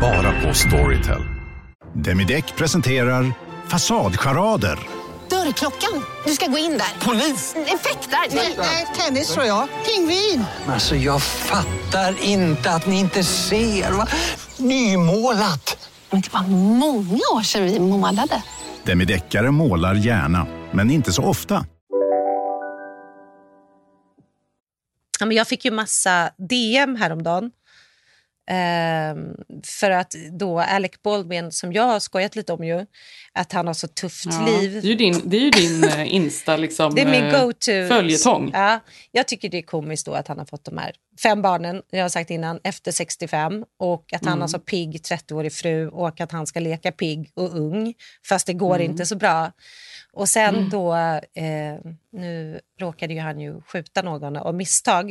[0.00, 1.22] Bara på Storytel.
[1.94, 3.32] Demideck presenterar
[3.68, 4.78] Fasadcharader.
[5.30, 6.02] Dörrklockan.
[6.26, 7.06] Du ska gå in där.
[7.06, 7.54] Polis?
[7.56, 8.18] Effektar?
[8.58, 9.68] Nej, tennis tror jag.
[9.86, 10.44] Pingvin.
[10.68, 13.92] Alltså jag fattar inte att ni inte ser.
[13.92, 14.06] Va?
[14.56, 15.90] Nymålat!
[16.10, 18.42] Men det var många år sedan vi målade.
[18.84, 21.66] Demideckare målar gärna, men inte så ofta.
[25.20, 27.50] Ja, men jag fick ju massa DM häromdagen.
[28.50, 29.34] Ehm,
[29.80, 32.86] för att då Alec Baldwin, som jag har skojat lite om ju,
[33.32, 34.72] att han har så tufft Ja, liv.
[34.82, 37.88] Det är ju din, det är din eh, Insta liksom, Det är min eh, go-to.
[37.88, 38.50] följetong.
[38.52, 38.80] Ja,
[39.12, 42.02] jag tycker det är komiskt då att han har fått de här fem barnen, jag
[42.02, 44.40] har sagt innan, efter 65 och att han Mm.
[44.40, 47.94] har så pigg 30-årig fru och att han ska leka pigg och ung
[48.28, 48.90] fast det går Mm.
[48.90, 49.52] inte så bra.
[50.16, 55.10] Och sen då, eh, nu råkade ju han ju skjuta någon av misstag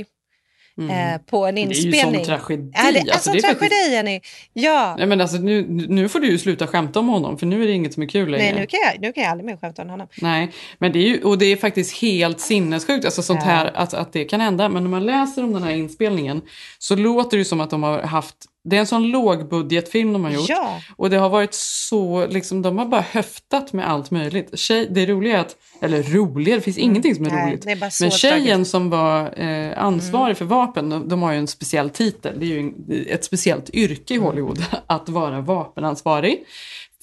[0.89, 1.69] eh, på en Mm.
[1.69, 2.25] Det är ju inspelning.
[2.25, 2.71] sån tragedi.
[2.75, 4.21] Ja, det Alltså, alltså, det är tragedi, faktiskt- Jenny.
[4.53, 4.95] Ja.
[4.97, 7.67] Nej, men alltså, nu, nu får du ju sluta skämta om honom för nu är
[7.67, 8.43] det inget som är kul längre.
[8.43, 10.07] Nej, nu kan, jag, nu kan jag aldrig mer skämta om honom.
[10.21, 13.49] Nej, men det är ju, och det är faktiskt helt sinnessjukt alltså sånt Ja.
[13.51, 14.69] här, att, att det kan hända.
[14.69, 16.41] Men när man läser om den här inspelningen
[16.79, 20.31] så låter det som att de har haft, det är en sån lågbudgetfilm de har
[20.31, 20.49] gjort.
[20.49, 20.81] Ja.
[20.95, 24.59] Och det har varit så, liksom, de har bara höftat med allt möjligt.
[24.59, 27.41] Tjej, det roliga är att, eller roliga, det finns ingenting som är Mm.
[27.45, 27.65] Nej, roligt.
[27.65, 28.49] är Men tjejen tragiskt.
[28.53, 28.65] Mm.
[28.65, 32.39] som var eh, ansvarig för vapen, de, de har ju en speciell titel.
[32.39, 32.73] Det är ju en,
[33.09, 36.43] ett speciellt yrke i Hollywood, att vara vapenansvarig.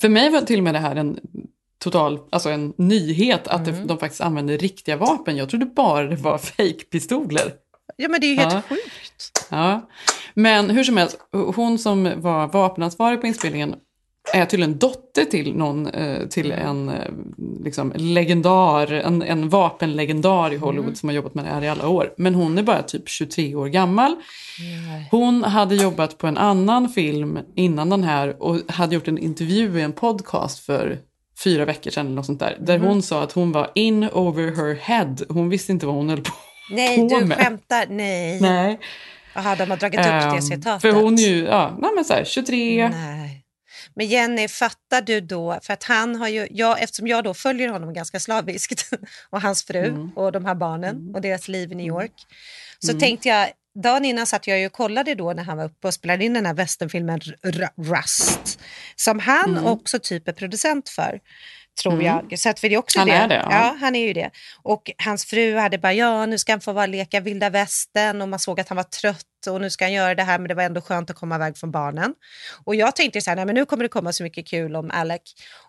[0.01, 1.19] För mig var till och med det här en
[1.85, 3.81] total, alltså en nyhet att Mm.
[3.81, 5.37] det, de faktiskt använder riktiga vapen.
[5.37, 7.53] Jag trodde bara det var fejkpistoler.
[7.97, 8.63] Ja, men det är ju helt Ja.
[8.69, 9.47] sjukt.
[9.51, 9.89] Ja.
[10.35, 11.19] Men hur som helst,
[11.57, 13.75] hon som var vapenansvarig på inspelningen
[14.35, 16.95] är tydligen dotter till någon, eh, till en eh,
[17.65, 21.89] liksom, legendar, en, en vapenlegendar i Hollywood som har jobbat med det här i alla
[21.89, 22.13] år.
[22.17, 24.17] Men hon är bara typ 23 år gammal.
[25.11, 29.79] Hon hade jobbat på en annan film innan den här och hade gjort en intervju
[29.79, 30.99] i en podcast för
[31.45, 32.57] fyra veckor sedan eller något sånt där.
[32.61, 32.87] Där Mhm.
[32.89, 35.17] hon sa att hon var in over her head.
[35.29, 36.31] Hon visste inte vad hon höll på
[36.71, 37.39] Nej, du med.
[37.39, 37.87] skämtar.
[37.91, 38.41] Nej.
[38.41, 38.79] Nej.
[39.35, 40.81] Jaha, de har dragit upp det Ehm, citatet.
[40.83, 42.89] För hon ju, ja, nej men så här, 23.
[42.89, 43.39] Nej.
[43.95, 47.69] Men Jenny, fattar du då, för att han har ju, jag, eftersom jag då följer
[47.69, 48.91] honom ganska slaviskt
[49.31, 50.11] och hans fru Mm.
[50.17, 52.13] och de här barnen och deras liv i New York,
[52.79, 53.01] så Mm.
[53.01, 53.49] tänkte jag,
[53.83, 56.35] dagen innan satt jag ju och kollade då när han var uppe och spelade in
[56.35, 58.61] den här westernfilmen R- Rust,
[58.97, 59.67] som han Mm.
[59.67, 61.21] också typ är producent för.
[61.83, 62.07] Tror Mm.
[62.07, 62.39] jag.
[62.39, 63.15] Så att för det är också Han det.
[63.15, 63.49] är det, ja.
[63.51, 63.77] ja.
[63.81, 64.31] han är ju det.
[64.63, 68.29] Och hans fru hade bara, ja nu ska han få vara leka vilda västern och
[68.29, 70.55] man såg att han var trött och nu ska han göra det här men det
[70.55, 72.15] var ändå skönt att komma iväg från barnen.
[72.65, 74.91] Och jag tänkte så här, nej men nu kommer det komma så mycket kul om
[74.91, 75.21] Alec.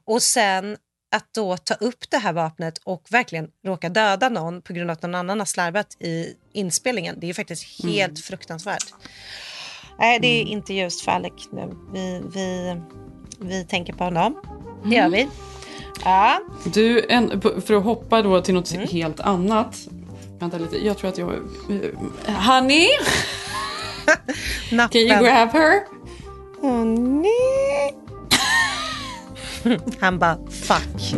[0.06, 0.78] Och sen
[1.16, 4.94] att då ta upp det här vapnet och verkligen råka döda någon på grund av
[4.94, 7.20] att någon annan har slarvat i inspelningen.
[7.20, 8.16] Det är ju faktiskt helt Mm.
[8.16, 8.86] fruktansvärt.
[10.00, 11.74] Nej, det är inte just för Alec nu.
[11.94, 12.76] Vi, vi,
[13.40, 14.42] vi tänker på honom.
[14.86, 15.28] Det gör vi.
[16.06, 16.40] Ja.
[16.74, 18.88] Du, en, för att hoppa då till något Mm.
[18.88, 19.88] helt annat.
[20.40, 21.30] Vänta lite, jag tror att jag...
[21.34, 22.88] eh, Honey?
[24.70, 25.80] Can you grab her?
[26.96, 27.96] Nej.
[30.00, 31.16] Han bara fuck.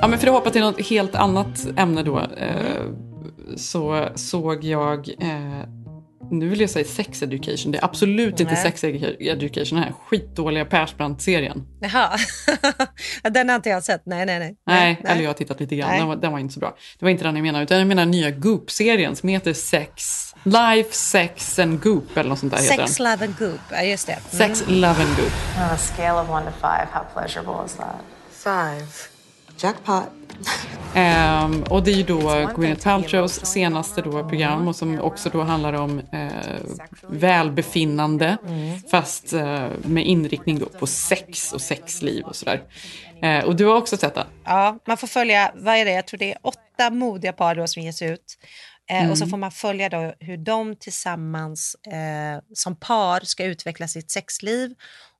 [0.00, 2.18] Ja, men för att hoppa till något helt annat ämne då.
[2.18, 2.82] Eh,
[3.56, 5.08] så såg jag...
[5.18, 5.81] Eh,
[6.32, 7.72] nu vill jag säga sex education.
[7.72, 8.62] Det är absolut inte Nej.
[8.62, 9.78] sex edu- education.
[9.78, 11.66] Den här skitdåliga Persbrandt-serien.
[11.80, 12.16] Jaha.
[13.30, 14.02] den har inte jag sett.
[14.06, 14.56] Nej, nej, nej.
[14.66, 15.88] Nej, eller jag har tittat lite grann.
[15.90, 15.98] Nej.
[15.98, 16.76] Den var, den var inte så bra.
[16.98, 20.28] Det var inte den jag menade, utan jag menar nya Goop-serien som heter Sex.
[20.44, 23.60] Life, Sex and Goop eller något sånt där heter Sex, love and goop.
[23.70, 24.12] Ja, just det.
[24.12, 24.24] Mm.
[24.54, 25.32] Sex, Love and Goop.
[25.56, 27.96] On a scale of one to five, how pleasurable is that?
[28.30, 29.11] Five.
[29.62, 30.02] Jackpot.
[30.94, 35.42] Ehm, och det är ju då Gwyneth Paltrows senaste då program och som också då
[35.42, 36.28] handlar om eh,
[37.08, 38.36] välbefinnande
[38.90, 42.62] fast eh, med inriktning då på sex och sexliv och sådär.
[43.22, 44.26] Eh, och du har också sett den?
[44.44, 47.66] Ja, man får följa, vad är det, jag tror det är åtta modiga par då
[47.66, 48.38] som ges ut.
[48.90, 49.30] Eh, Och så Mm.
[49.30, 54.74] får man följa då hur de tillsammans eh, som par ska utveckla sitt sexliv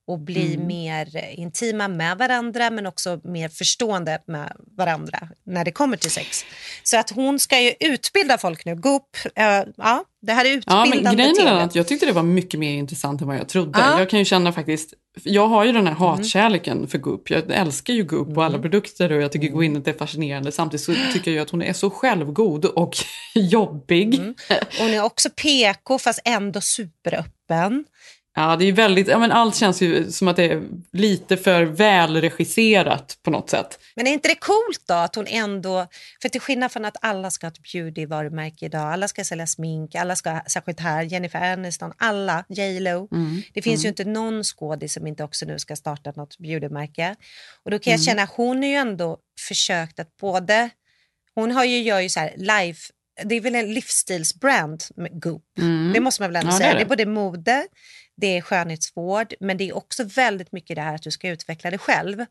[0.06, 0.66] och bli Mm.
[0.66, 6.44] mer intima med varandra men också mer förstående med varandra när det kommer till sex.
[6.82, 8.74] Så att hon ska ju utbilda folk nu.
[8.76, 9.44] Goop, eh,
[9.76, 12.60] ja, det här är Ja, utbildande men grejen är att jag tyckte det var mycket
[12.60, 13.78] mer intressant än vad jag trodde.
[13.78, 13.98] Ja.
[13.98, 15.96] Jag kan ju känna faktiskt, jag har ju den Mm.
[15.96, 17.30] här hatkärleken för Goop.
[17.30, 20.52] Jag älskar ju Goop och alla produkter och jag tycker Gwyneth är fascinerande.
[20.52, 22.96] Samtidigt så tycker jag att hon är så självgod och
[23.34, 24.14] jobbig.
[24.14, 24.34] Mm.
[24.78, 27.84] Hon är också PK fast ändå superöppen.
[28.34, 31.64] Ja, det är väldigt, ja, men allt känns ju som att det är lite för
[31.64, 33.78] välregisserat på något sätt.
[33.96, 35.86] Men är inte det coolt då att hon ändå,
[36.22, 39.94] för till skillnad från att alla ska ha ett beauty-varumärke idag, alla ska sälja smink,
[39.94, 43.08] alla ska, särskilt här, Jennifer Aniston, alla, J Lo.
[43.12, 43.92] Mm, Det finns ju mm.
[43.92, 47.16] inte någon skådis som inte också nu ska starta något beautymärke.
[47.64, 48.04] Och då kan jag Mm.
[48.04, 49.18] känna, hon har ju ändå
[49.48, 50.70] försökt att både,
[51.34, 52.92] hon har ju, gör ju så här life,
[53.24, 55.42] det är väl en livsstilsbrand med Goop.
[55.58, 55.92] Mm.
[55.94, 56.70] Det måste man väl ändå Ja, det säga.
[56.70, 56.84] är Det det.
[56.84, 57.66] är både mode,
[58.16, 61.70] det är skönhetsvård, men det är också väldigt mycket det här att du ska utveckla
[61.70, 62.24] dig själv.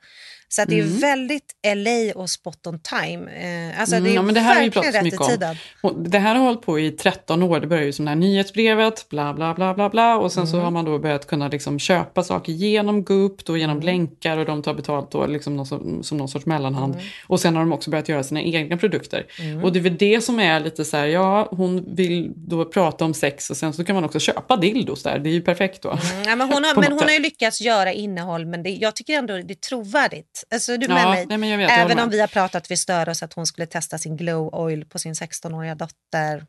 [0.50, 1.00] Så att det är Mm.
[1.00, 3.32] väldigt LA och spot on time.
[3.32, 5.56] Eh, alltså det är Mm, ja, men det här har verkligen pratat mycket om.
[5.82, 7.60] Och Det här har hållit på i 13 år.
[7.60, 10.18] Det började ju som det här nyhetsbrevet, bla bla bla bla bla.
[10.18, 10.64] Och sen så Mm.
[10.64, 14.62] har man då börjat kunna liksom köpa saker genom Goop, då genom länkar och de
[14.64, 16.94] tar betalt då liksom någon, som, som någon sorts mellanhand.
[16.94, 17.06] Mm.
[17.28, 19.26] Och sen har de också börjat göra sina egna produkter.
[19.40, 19.64] Mm.
[19.64, 23.06] Och det är väl det som är lite så här, ja hon vill då prata
[23.06, 25.20] om sex och sen så kan man också köpa dildos där.
[25.20, 25.90] Det är ju perfekt då.
[25.92, 28.96] Mm, ja, men hon har, men hon har ju lyckats göra innehåll, men det, jag
[28.96, 30.44] tycker ändå det är trovärdigt.
[30.54, 31.26] Alltså, du är med Ja, mig?
[31.30, 32.04] nej, men jag vet, jag Även med.
[32.04, 34.86] om vi har pratat att vi stör oss att hon skulle testa sin glow oil
[34.86, 36.46] på sin 16-åriga dotter.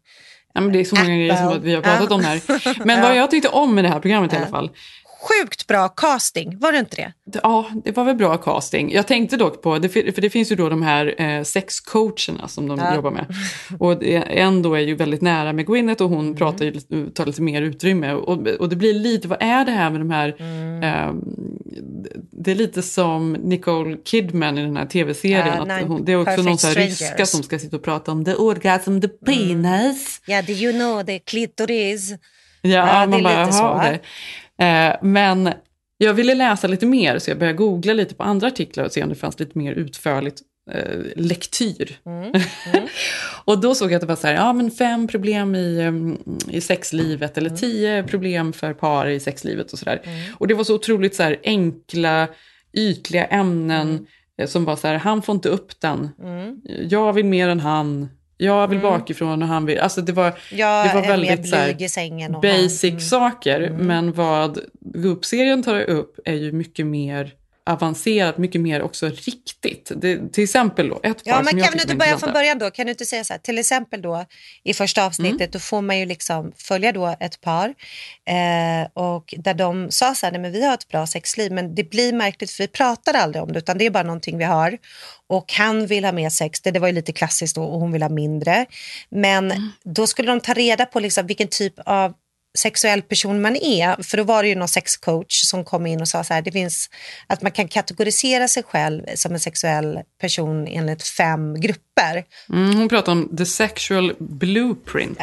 [0.54, 2.14] Ja, men det är så många grejer som vi har pratat Ja.
[2.14, 2.40] om här.
[2.86, 3.02] Men Ja.
[3.08, 4.50] vad jag tyckte om med det här programmet i alla Ja.
[4.50, 4.70] fall,
[5.22, 7.12] Sjukt bra casting, var det inte det?
[7.42, 8.92] Ja, det var väl bra casting.
[8.92, 12.78] Jag tänkte dock på, för det finns ju då de här eh, sexcoacherna som de
[12.78, 12.94] Ja.
[12.94, 13.26] jobbar med.
[13.78, 16.36] Och en då är ju väldigt nära med Gwyneth och hon Mm.
[16.36, 16.72] pratar ju,
[17.10, 18.12] tar lite mer utrymme.
[18.12, 20.82] Och, och det blir lite, vad är det här med de här, Mm.
[20.82, 21.14] eh,
[22.32, 25.68] det är lite som Nicole Kidman i den här tv-serien.
[25.68, 27.00] Nine hon, det är också någon så här Strangers.
[27.00, 30.20] ryska som ska sitta och prata om the orgasm, the penis.
[30.26, 32.10] Ja, do you know the clitoris?
[32.64, 34.02] Ja, Ja, man bara, jaha, okej.
[34.62, 35.52] Eh, men
[35.98, 39.02] jag ville läsa lite mer så jag började googla lite på andra artiklar och se
[39.02, 41.98] om det fanns lite mer utförligt eh, lektyr.
[42.06, 42.32] Mm.
[43.44, 46.18] och då såg jag att det var så här, ja men fem problem i, em,
[46.48, 50.00] i sexlivet eller tio problem för par i sexlivet och sådär.
[50.38, 52.28] Och det var så otroligt så här enkla,
[52.72, 54.06] ytliga ämnen
[54.38, 56.60] eh, som var så här, han får inte upp den, Mm.
[56.88, 58.90] jag vill mer än han, jag vill Mm.
[58.90, 61.68] bakifrån och han vill, alltså det var, Jag det var väldigt så här,
[62.42, 63.70] basic han- saker.
[63.78, 67.32] Men vad Goop-serien tar upp är ju mycket mer
[67.66, 69.92] avancerat, mycket mer också riktigt.
[69.96, 72.70] Det, till exempel då, ett Ja, par men kan tycker inte börja från början då?
[72.70, 74.24] Kan du inte säga så här, till exempel då
[74.64, 75.50] i första avsnittet, Mm.
[75.52, 77.68] då får man ju liksom följa då ett par
[78.28, 81.74] eh, och där de sa så här, nej men vi har ett bra sexliv, men
[81.74, 84.44] det blir märkligt för vi pratar aldrig om det, utan det är bara någonting vi
[84.44, 84.78] har.
[85.26, 87.92] Och han vill ha mer sex, det, det var ju lite klassiskt då, och hon
[87.92, 88.66] vill ha mindre.
[89.10, 89.68] Men Mm.
[89.84, 92.14] då skulle de ta reda på liksom vilken typ av
[92.58, 94.02] sexuell person man är.
[94.02, 96.52] För då var det ju någon sexcoach som kom in och sa så här, det
[96.52, 96.90] finns
[97.26, 102.24] att man kan kategorisera sig själv som en sexuell person enligt fem grupper.
[102.48, 105.18] Mm, hon pratar om the sexual blueprint.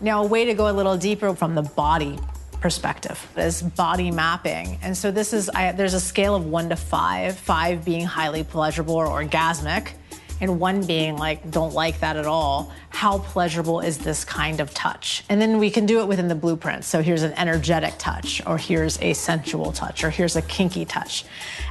[0.00, 2.18] Now, a way to go a little deeper from the body
[2.60, 4.78] perspective is body mapping.
[4.82, 8.44] And so this is, I, there's a scale of one to five, five being highly
[8.44, 9.92] pleasurable or orgasmic,
[10.40, 12.72] and one being like, don't like that at all.
[12.90, 15.24] How pleasurable is this kind of touch?
[15.28, 16.84] And then we can do it within the blueprint.
[16.84, 21.24] So here's an energetic touch, or here's a sensual touch, or here's a kinky touch.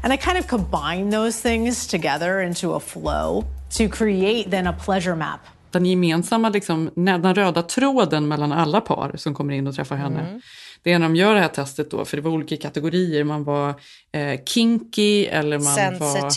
[0.04, 4.74] And I kind of combine those things together into a flow to create then a
[4.74, 9.76] pleasure map Den gemensamma, liksom, den röda tråden mellan alla par som kommer in och
[9.76, 10.20] träffar henne.
[10.20, 10.42] Mm.
[10.84, 13.24] Det är när de gör det här testet då, för det var olika kategorier.
[13.24, 13.70] Man var
[14.12, 16.30] eh, kinky eller man var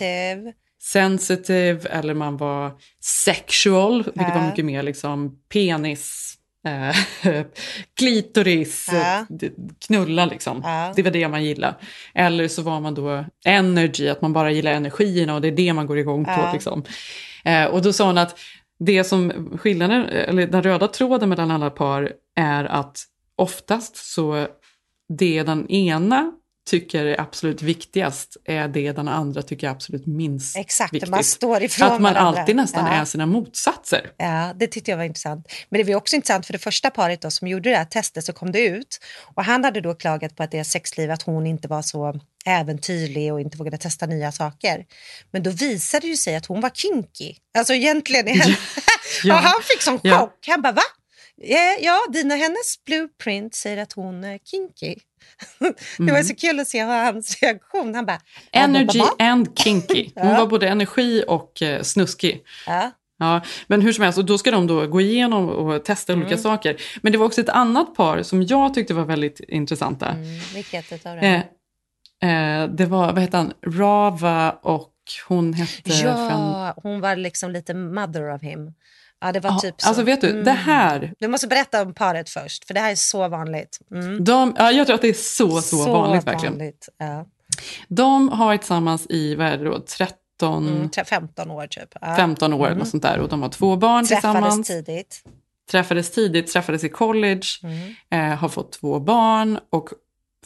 [0.82, 1.88] Sensitive.
[1.88, 2.72] eller man var
[3.24, 6.34] sexual, vilket var mycket mer liksom penis,
[6.66, 6.96] eh,
[7.98, 8.86] klitoris,
[9.28, 9.50] d-
[9.86, 10.60] knulla liksom.
[10.96, 11.74] Det var det man gillade.
[12.14, 15.72] Eller så var man då energy, att man bara gillar energierna och det är det
[15.72, 16.30] man går igång på.
[16.52, 16.84] Liksom.
[17.44, 18.38] Eh, och då sa hon att
[18.78, 23.02] det som skillnaden, eller den röda tråden mellan alla par är att
[23.36, 24.46] oftast så
[25.18, 26.32] det den ena
[26.70, 31.10] tycker är absolut viktigast är det den andra tycker är absolut minst Exakt, viktigt.
[31.10, 32.40] man står ifrån Att man varandra.
[32.40, 32.92] alltid nästan Ja.
[32.92, 34.10] är sina motsatser.
[34.16, 35.52] Ja, det tyckte jag var intressant.
[35.68, 38.24] Men det var också intressant för det första paret då, som gjorde det här testet
[38.24, 38.98] så kom det ut
[39.34, 43.32] och han hade då klagat på att deras sexliv, att hon inte var så äventyrlig
[43.32, 44.86] och inte vågade testa nya saker.
[45.30, 47.34] Men då visade det ju sig att hon var kinky.
[47.58, 48.54] Alltså egentligen han...
[49.24, 49.34] Ja.
[49.34, 50.18] och han fick sån Ja.
[50.18, 50.46] chock.
[50.48, 50.82] Han bara va?
[51.36, 54.94] Ja, ja, dina hennes blueprint säger att hon är kinky.
[55.58, 55.64] Det
[55.98, 56.24] var Mm.
[56.24, 57.94] så kul att se hans reaktion.
[57.94, 58.20] Han bara...
[58.52, 60.10] Energy "Ja, ba, ba, and kinky.
[60.16, 62.36] Hon var både energi och eh, snuskig.
[62.66, 62.90] ba." Ja.
[63.22, 66.26] Ja, men hur som helst, och då ska de då gå igenom och testa olika
[66.26, 66.38] Mm.
[66.38, 66.76] saker.
[67.02, 70.08] Men det var också ett annat par som jag tyckte var väldigt intressanta.
[70.08, 71.40] Mm, vilket utav Eh,
[72.22, 72.30] dem?
[72.30, 74.92] eh, det var, vad hette han, Rava och
[75.28, 75.90] hon hette...
[75.90, 78.72] Fan, Ja, hon var liksom lite mother of him.
[79.20, 79.88] Ja, det var Ja, typ så.
[79.88, 82.94] alltså vet du, det här- Du måste berätta om paret först, för det här är
[82.94, 83.78] så vanligt.
[83.90, 84.24] Mm.
[84.24, 86.52] de, ja, jag tror att det är så, så, vanligt verkligen.
[86.54, 87.26] vanligt, Ja.
[87.88, 91.88] De har varit tillsammans i, vad är det då, 13, Mm, tre- 15 år typ.
[92.00, 92.16] Ja.
[92.16, 92.78] 15 år Mm.
[92.78, 93.18] något sånt där.
[93.18, 94.66] Och de har två barn Träffades tillsammans.
[94.68, 95.22] tidigt.
[95.70, 97.94] Träffades tidigt, träffades i college, Mm.
[98.32, 99.88] eh, har fått två barn och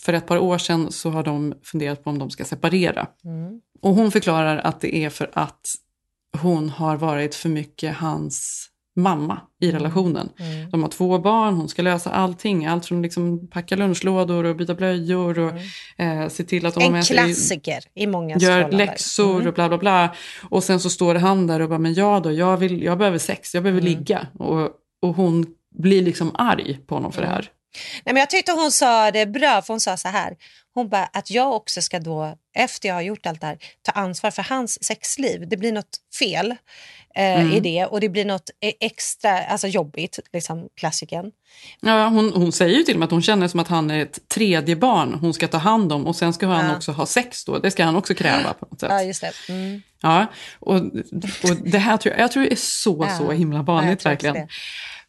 [0.01, 3.07] för ett par år sedan så har de funderat på om de ska separera.
[3.25, 3.61] Mm.
[3.83, 5.61] Och hon förklarar att det är för att
[6.43, 8.61] hon har varit för mycket hans
[8.97, 10.29] mamma i relationen.
[10.39, 10.71] Mm.
[10.71, 12.67] De har två barn, hon ska lösa allting.
[12.67, 15.53] Allt från liksom packa lunchlådor och byta blöjor och
[16.05, 16.95] eh, se till att de Mm.
[16.95, 18.79] En klassiker i många gör förhållanden.
[18.79, 19.47] läxor Mm.
[19.49, 20.15] och bla bla bla.
[20.51, 23.19] Och sen så står han där och bara, men jag då, jag, vill, jag behöver
[23.19, 23.93] sex, jag behöver Mm.
[23.99, 24.27] ligga.
[24.39, 24.71] Och,
[25.03, 25.47] och hon
[25.79, 27.31] blir liksom arg på honom för Mm.
[27.31, 27.51] det här.
[28.05, 30.37] Nej, men jag tyckte hon sa det bra, för hon sa så här.
[30.75, 33.93] Hon bara att jag också ska då, efter jag har gjort allt det här, ta
[33.93, 35.49] ansvar för hans sexliv.
[35.49, 37.53] Det blir något fel eh, Mm.
[37.53, 41.31] i det och det blir något e- extra alltså jobbigt, liksom klassiken.
[41.81, 44.03] Ja, hon, hon säger ju till och med att hon känner som att han är
[44.03, 46.77] ett tredje barn hon ska ta hand om och sen ska han Ja.
[46.77, 47.59] också ha sex då.
[47.59, 48.91] Det ska han också kräva på något sätt.
[48.93, 49.33] Ja, just det.
[49.49, 49.83] Mm.
[50.03, 50.27] Ja,
[50.61, 53.19] och, och det här tror jag, jag tror det är så, Ja.
[53.19, 54.35] så himla Ja, vanligt också verkligen.
[54.35, 54.49] det.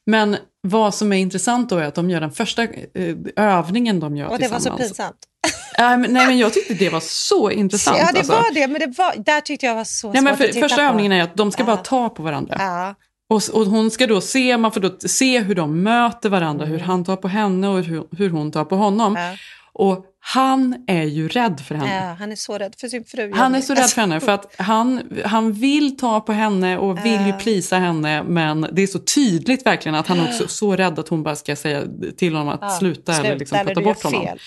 [0.06, 0.38] Men
[0.68, 4.28] vad som är intressant då är att de gör den första eh, övningen de gör
[4.28, 4.82] Och det var tillsammans.
[4.82, 5.18] så pinsamt.
[5.78, 7.98] Men, nej, men jag tyckte det var så intressant.
[7.98, 8.34] Ja, det alltså.
[8.34, 10.52] var det, men det var, där tyckte jag var så Nej, men svårt för, att
[10.54, 10.84] titta första på.
[10.84, 12.56] övningen är att de ska bara ta på varandra.
[12.60, 12.96] Ja.
[13.30, 16.80] Och, och hon ska då se, man får då se hur de möter varandra, hur
[16.80, 19.16] han tar på henne och hur, hur hon tar på honom.
[19.16, 19.36] Ja.
[19.78, 21.96] Och han är ju rädd för henne.
[22.08, 23.32] Ja, han är så rädd för sin fru.
[23.36, 27.06] Han är så rädd för henne för att han, han vill ta på henne och
[27.06, 30.76] vill ju plisa henne men det är så tydligt verkligen att han är också så
[30.76, 31.84] rädd att hon bara ska säga
[32.18, 34.22] till honom att Ja, sluta, eller liksom eller putta du gör bort honom.
[34.28, 34.40] fel.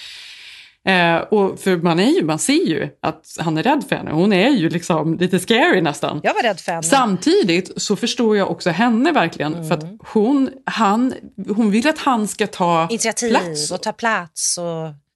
[0.85, 4.11] Eh, och för man, är ju, man ser ju att han är rädd för henne.
[4.11, 6.21] Hon är ju liksom lite scary nästan.
[6.23, 6.83] Jag var rädd för henne.
[6.83, 9.53] Samtidigt så förstår jag också henne verkligen.
[9.69, 9.95] För Mm.
[9.95, 11.15] att hon, han,
[11.57, 13.71] hon vill att han ska ta Initiativ plats.
[13.71, 14.59] och ta plats.
[14.59, 14.65] Och...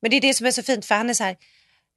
[0.03, 1.36] Men det är det som är så fint, för han är så här,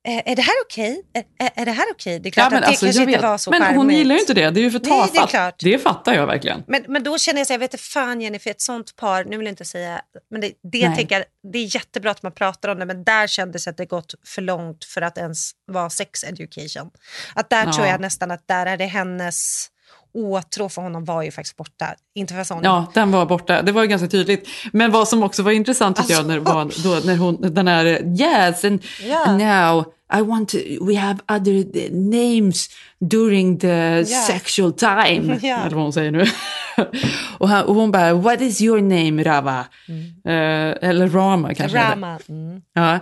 [0.07, 1.01] "Eh, är det här okej?
[1.13, 2.19] Är, är, det här okej?
[2.19, 3.21] Det är klart Ja, att det alltså, kanske inte vet.
[3.21, 3.97] var så Men hon charmigt.
[3.97, 4.49] gillar ju inte det.
[4.49, 5.29] Det är ju för Nej, det är tafatt.
[5.29, 5.55] klart.
[5.59, 6.63] det fattar jag verkligen.
[6.67, 9.23] Men, men då känner jag så här, jag vet inte fan Jennifer, ett sånt par,
[9.25, 10.01] nu vill jag inte säga,
[10.31, 10.97] men det, det, Nej.
[10.97, 13.85] tänker, det är jättebra att man pratar om det, men där kändes det att det
[13.85, 16.91] gått för långt för att ens vara sex education.
[17.35, 17.73] Att där Ja.
[17.73, 19.67] tror jag nästan att där är det hennes
[20.15, 21.85] åtrå för honom var ju faktiskt borta.
[22.15, 22.63] Inte för sån.
[22.63, 23.61] Ja, den var borta.
[23.61, 24.47] Det var ju ganska tydligt.
[24.73, 27.85] Men vad som också var intressant tycker jag när, var, då, när hon, den här
[28.21, 28.83] yes and,
[29.25, 33.67] and now I want to, we have other names during the
[34.07, 34.21] Ja.
[34.27, 35.39] sexual time.
[35.41, 35.57] Ja.
[35.59, 36.25] Eller vad hon säger nu.
[37.37, 39.59] och, han, och hon bara, what is your name Rava?
[40.25, 41.77] Eh, eller Rama kanske.
[41.77, 42.19] Rama.
[42.29, 42.61] Mm.
[42.73, 42.99] Ja.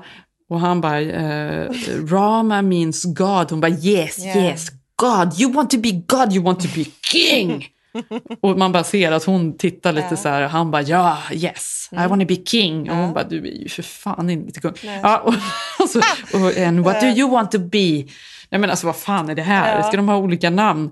[0.50, 1.72] Och han bara, eh,
[2.08, 3.52] Rama means God.
[3.52, 4.68] Hon bara, yes, yes,
[5.04, 5.40] God.
[5.42, 7.68] You want to be God, you want to be king.
[8.42, 10.16] och man bara ser att hon tittar lite Ja.
[10.18, 10.42] så här.
[10.42, 12.10] Han bara, ja, yes, I Mm.
[12.10, 12.90] want to be king.
[12.90, 13.14] Och hon Ja.
[13.14, 14.74] bara, du är ju för fan inte kung.
[14.84, 15.00] Nej.
[15.04, 15.34] Ja, och,
[15.80, 16.00] och, så,
[16.34, 18.06] och and what do you want to be?
[18.50, 19.78] Nej men alltså vad fan är det här?
[19.78, 19.84] Ja.
[19.84, 20.90] Ska de ha olika namn?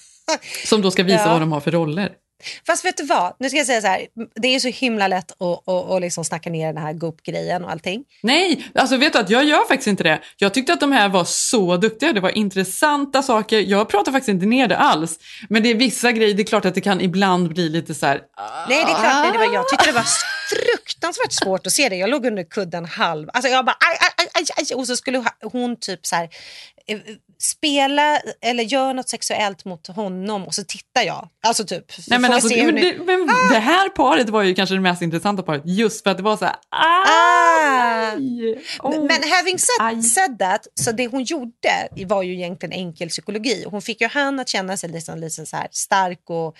[0.66, 2.12] Som då ska visa vad de har för roller.
[2.66, 5.30] Fast vet du vad, nu ska jag säga så här, det är så himla lätt
[5.30, 8.04] att, att, att liksom snacka ner den här Goop-grejen och allting.
[8.22, 10.20] Nej, alltså vet du att jag gör faktiskt inte det.
[10.36, 13.60] Jag tyckte att de här var så duktiga, det var intressanta saker.
[13.60, 15.18] Jag pratar faktiskt inte ner det alls.
[15.48, 18.06] Men det är vissa grejer, det är klart att det kan ibland bli lite så
[18.06, 18.20] här...
[18.68, 19.02] Nej, det är klart.
[19.02, 20.06] Nej, det var, jag tyckte det var
[20.48, 21.96] fruktansvärt svårt att se det.
[21.96, 23.28] Jag låg under kudden halv.
[23.32, 24.76] Alltså jag bara aj, aj, aj, aj, aj.
[24.76, 26.28] Och så skulle hon typ så här
[26.86, 26.98] eh,
[27.42, 31.28] spela eller göra något sexuellt mot honom och så tittar jag.
[31.46, 31.84] Alltså typ.
[32.08, 34.80] Nej, men alltså, se det, men ni- det, men här paret var ju kanske det
[34.80, 36.56] mest intressanta paret just för att det var så här...
[36.70, 38.10] Ah!
[38.12, 42.72] Aj, åh, Men, men having said, said that, så det hon gjorde var ju egentligen
[42.72, 43.64] enkel psykologi.
[43.70, 46.56] Hon fick ju han att känna sig liksom, liksom så här stark och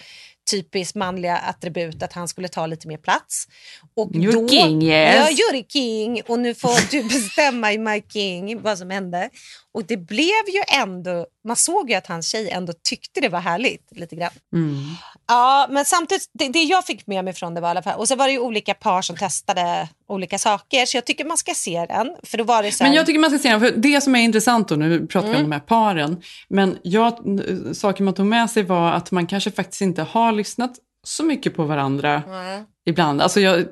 [0.51, 3.47] typiskt manliga attribut att han skulle ta lite mer plats.
[3.97, 5.17] Och You're då, king, yes.
[5.17, 9.31] Ja, you're king och nu får du bestämma i My King vad som hände.
[9.75, 13.41] Och det blev ju ändå, man såg ju att hans tjej ändå tyckte det var
[13.41, 14.31] härligt lite grann.
[14.55, 14.75] Mm.
[15.29, 17.99] Ja, men samtidigt, det, det jag fick med mig från det var i alla fall,
[17.99, 21.37] och så var det ju olika par som testade olika saker, så jag tycker man
[21.37, 22.11] ska se den.
[22.23, 24.01] För då var det så här, Men jag tycker man ska se den, för det
[24.01, 25.45] som är intressant då, nu pratar vi Mm.
[25.45, 27.19] om de här paren, men jag,
[27.73, 30.71] saker man tog med sig var att man kanske faktiskt inte har lyssnat
[31.09, 32.65] så mycket på varandra Nej.
[32.87, 33.21] ibland.
[33.23, 33.65] Alltså jag,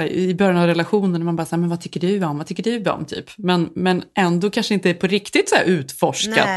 [0.00, 2.46] här, I början av relationen, man bara så här, men vad tycker du om, vad
[2.46, 3.30] tycker du om, typ.
[3.36, 6.48] Men, men ändå kanske inte på riktigt så utforskat.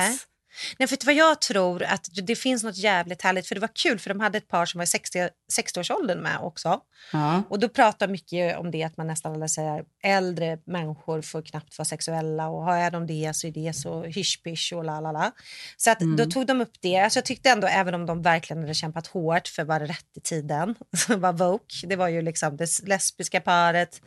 [0.79, 0.87] Nej.
[0.87, 1.83] För vad jag tror?
[1.83, 3.47] Att det finns något jävligt härligt.
[3.47, 5.29] För det var kul, för de hade ett par som var i 60,
[5.59, 6.79] 60-årsåldern med också.
[7.11, 7.43] Ja.
[7.49, 11.77] Och då pratar mycket om det att man nästan eller säger äldre människor får knappt
[11.77, 15.31] vara sexuella och har de det så är det så hysch och la la la.
[15.77, 16.15] Så att Mm.
[16.17, 16.97] då tog de upp det.
[16.97, 20.19] Alltså jag tyckte ändå, även om de verkligen hade kämpat hårt för vad rätt i
[20.21, 20.75] tiden,
[21.17, 24.01] var Vogue, det var ju liksom det lesbiska paret,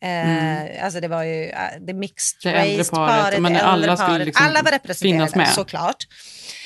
[0.00, 2.68] Eh, Alltså det var ju eh, det mixed Mm.
[2.68, 4.26] Det race paret, men det alla äldre skulle paret.
[4.26, 6.06] liksom alla var representerade såklart.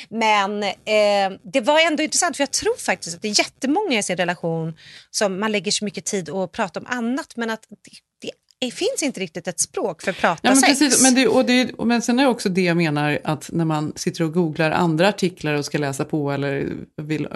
[0.08, 4.02] Men eh, det var ändå intressant för jag tror faktiskt att det är jättemånga i
[4.02, 4.76] sin relation
[5.10, 7.76] som man lägger så mycket tid att prata om annat men att det,
[8.20, 8.30] det
[8.70, 10.78] finns inte riktigt ett språk för att prata Ja, men, sex.
[10.78, 13.50] precis, men, det, och det, och men sen är det också det jag menar att
[13.52, 17.28] när man sitter och googlar andra artiklar och ska läsa på eller vill,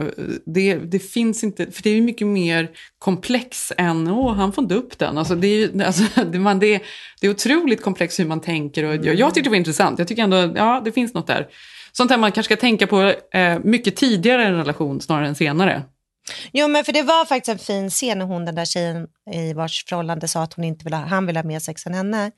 [0.47, 4.75] det, det finns inte, för det är mycket mer komplex än åh, han får inte
[4.75, 5.19] upp den.
[5.19, 6.83] Alltså, det, är, alltså, det, man, det,
[7.21, 9.99] det är otroligt komplext hur man tänker och jag, jag tyckte det var intressant.
[9.99, 11.49] Jag tycker ändå, ja det finns något där.
[11.93, 15.35] Sånt här man kanske ska tänka på eh, mycket tidigare i en relation snarare än
[15.35, 15.83] senare.
[16.53, 19.53] Jo, men för det var faktiskt en fin scen när hon, den där tjejen i
[19.53, 22.31] vars förhållande sa att hon inte vill ha, han vill ha mer sex än henne.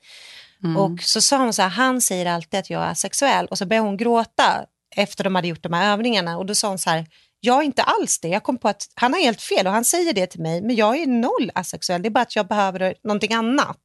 [0.63, 0.77] Mm.
[0.77, 3.45] Och så sa hon så här, han säger alltid att jag är sexuell.
[3.45, 4.65] Och så började hon gråta
[4.95, 6.37] efter de hade gjort de här övningarna.
[6.37, 7.05] Och då sa hon så här,
[7.41, 8.27] jag är inte alls det.
[8.27, 10.61] Jag kom på att han har helt fel och han säger det till mig.
[10.61, 12.01] Men jag är noll asexuell.
[12.01, 13.77] Det är bara att jag behöver någonting annat.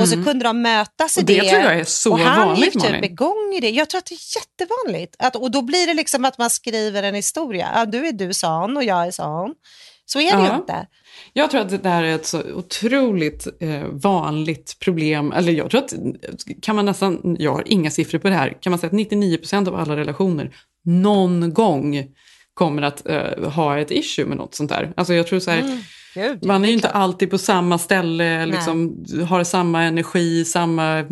[0.00, 0.24] Och så Mm.
[0.24, 1.48] kunde de mötas i Och det det.
[1.50, 3.70] tror jag är så och han vanligt, gick typ igång i det.
[3.70, 5.16] Jag tror att det är jättevanligt.
[5.18, 7.68] Att, och då blir det liksom att man skriver en historia.
[7.74, 9.54] Ja, du är du sån och jag är sån.
[10.06, 10.50] Så är det Ja.
[10.52, 10.86] ju inte.
[11.32, 15.32] Jag tror att det där är ett så otroligt eh, vanligt problem.
[15.32, 15.92] Eller jag tror att,
[16.62, 19.68] kan man nästan, jag har inga siffror på det här, kan man säga att 99%
[19.68, 20.54] av alla relationer
[20.84, 22.06] någon gång
[22.58, 24.92] kommer att eh, ha ett issue med något sånt där.
[24.96, 25.78] Alltså jag tror så här, Mm.
[26.14, 31.06] Gud, man är ju inte alltid på samma ställe, liksom, har samma energi, samma eh,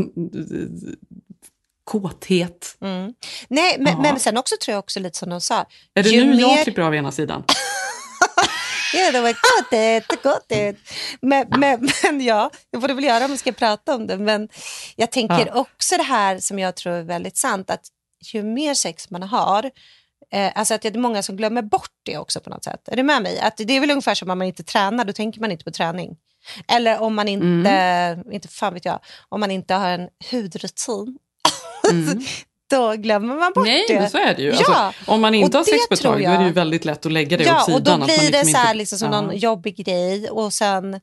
[1.85, 2.77] kåthet.
[2.81, 3.13] Mm.
[3.49, 4.03] Nej, men, Ja.
[4.03, 5.65] men sen också tror jag också lite som de sa.
[5.95, 7.45] Är det nu jag mer- klipper av ena sidan?
[8.95, 10.77] Ja, det var gott det, gott det.
[11.21, 14.19] Men, men, men ja, det får du väl göra om vi ska prata om det.
[14.19, 14.49] Men
[14.97, 15.61] jag tänker Ja.
[15.61, 17.81] också det här som jag tror är väldigt sant, att
[18.33, 19.71] ju mer sex man har,
[20.33, 22.89] eh, alltså att det är många som glömmer bort det också på något sätt.
[22.89, 23.39] Är du med mig?
[23.41, 25.71] Att det är väl ungefär som om man inte tränar, då tänker man inte på
[25.71, 26.17] träning.
[26.69, 31.19] Eller om man inte, inte fan vet jag, om man inte har en hudrutin.
[32.71, 33.95] då glömmer man bort Nej, det.
[34.01, 34.49] men så är det ju.
[34.51, 34.57] Ja.
[34.75, 36.53] Alltså, om man inte Och har sex det på ett tag, då är det ju
[36.53, 37.77] väldigt lätt att lägga det ja, åt sidan.
[37.77, 39.21] och då blir det liksom så här inte- liksom som Ja.
[39.21, 40.31] någon jobbig grej.
[40.31, 41.01] Och sen,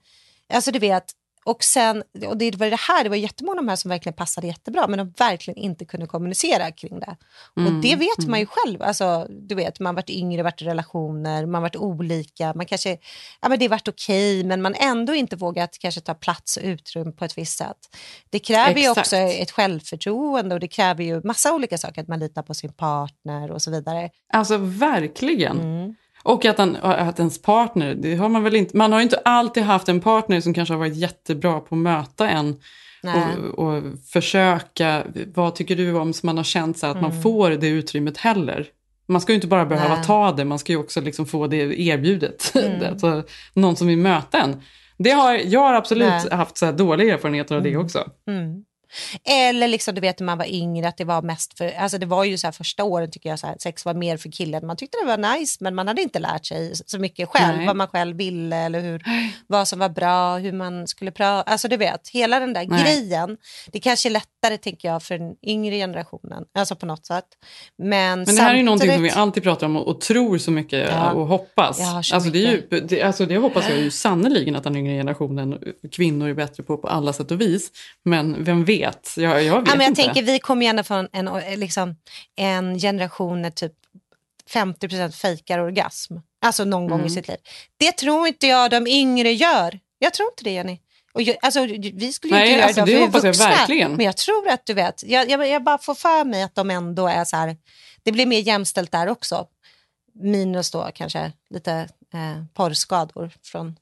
[0.54, 1.04] alltså du vet,
[1.44, 4.16] och sen, och det var det här, det var jättemånga av de här som verkligen
[4.16, 7.18] passade jättebra, men de verkligen inte kunde kommunicera kring det.
[7.58, 8.32] Mm, och det vet mm.
[8.32, 12.54] man ju själv, alltså du vet, man varit yngre, varit i relationer, man varit olika,
[12.54, 12.98] man kanske,
[13.42, 16.64] ja men det har varit okej, men man ändå inte vågat kanske ta plats och
[16.64, 17.78] utrymme på ett visst sätt.
[18.30, 18.98] Det kräver ju Exakt.
[19.00, 22.74] också ett självförtroende och det kräver ju massa olika saker, att man litar på sin
[22.74, 24.10] partner och så vidare.
[24.34, 25.60] Alltså verkligen.
[25.60, 25.96] Mm.
[26.24, 29.22] Och att, en, att ens partner, det har man väl inte, man har ju inte
[29.26, 32.56] alltid haft en partner som kanske har varit jättebra på att möta en
[33.56, 35.04] och, och försöka,
[35.34, 37.22] vad tycker du om, så man har känt så att man Mm.
[37.22, 38.68] får det utrymmet heller.
[39.08, 40.04] Man ska ju inte bara behöva Nej.
[40.04, 42.52] ta det, man ska ju också liksom få det erbjudet.
[42.66, 42.92] Mm.
[42.92, 44.62] alltså, någon som vill möta en.
[44.98, 46.28] Det har, jag har absolut Nej.
[46.32, 48.10] haft så dåliga erfarenheter av det också.
[48.28, 48.64] Mm.
[49.24, 52.06] Eller liksom, du vet när man var yngre, att det var mest för, alltså det
[52.06, 54.68] var ju så här första åren tycker jag så här, sex var mer för killen.
[54.68, 57.68] Man tyckte det var nice men man hade inte lärt sig så mycket själv, Nej.
[57.68, 59.04] vad man själv ville eller hur,
[59.48, 61.52] vad som var bra, hur man skulle prata.
[61.52, 62.84] Alltså du vet, hela den där Nej.
[62.84, 63.38] grejen.
[63.72, 67.26] Det kanske är lättare tänker jag för den yngre generationen, alltså på något sätt.
[67.78, 70.38] Men, Men det här är ju någonting som vi alltid pratar om och, och tror
[70.38, 71.12] så mycket Ja.
[71.12, 71.78] och hoppas.
[71.78, 74.94] Så alltså, det, är ju, det, alltså det hoppas jag ju sannerligen att den yngre
[74.94, 75.60] generationen,
[75.92, 77.72] kvinnor är bättre på på alla sätt och vis.
[78.06, 78.83] Men vem vet?
[78.84, 80.04] Jag, jag vet Ja, men jag inte.
[80.04, 81.96] tänker, vi kommer gärna från en, liksom,
[82.36, 83.74] en generation när typ
[84.50, 86.14] 50% fejkar orgasm.
[86.42, 87.10] Alltså någon gång i Mm.
[87.10, 87.38] sitt liv.
[87.78, 89.80] Det tror inte jag de yngre gör.
[90.00, 90.80] Jag tror inte det, Jenny.
[91.14, 93.50] Och jag, alltså, vi skulle ju Nej, inte göra alltså, det, för vi är vuxna.
[93.50, 93.92] verkligen.
[93.94, 96.70] Men jag tror att du vet, jag, jag, jag bara får för mig att de
[96.72, 97.58] ändå är så här,
[98.04, 99.48] det blir mer jämställt där också.
[100.14, 101.74] Minus då kanske lite
[102.14, 103.76] eh, porrskador från,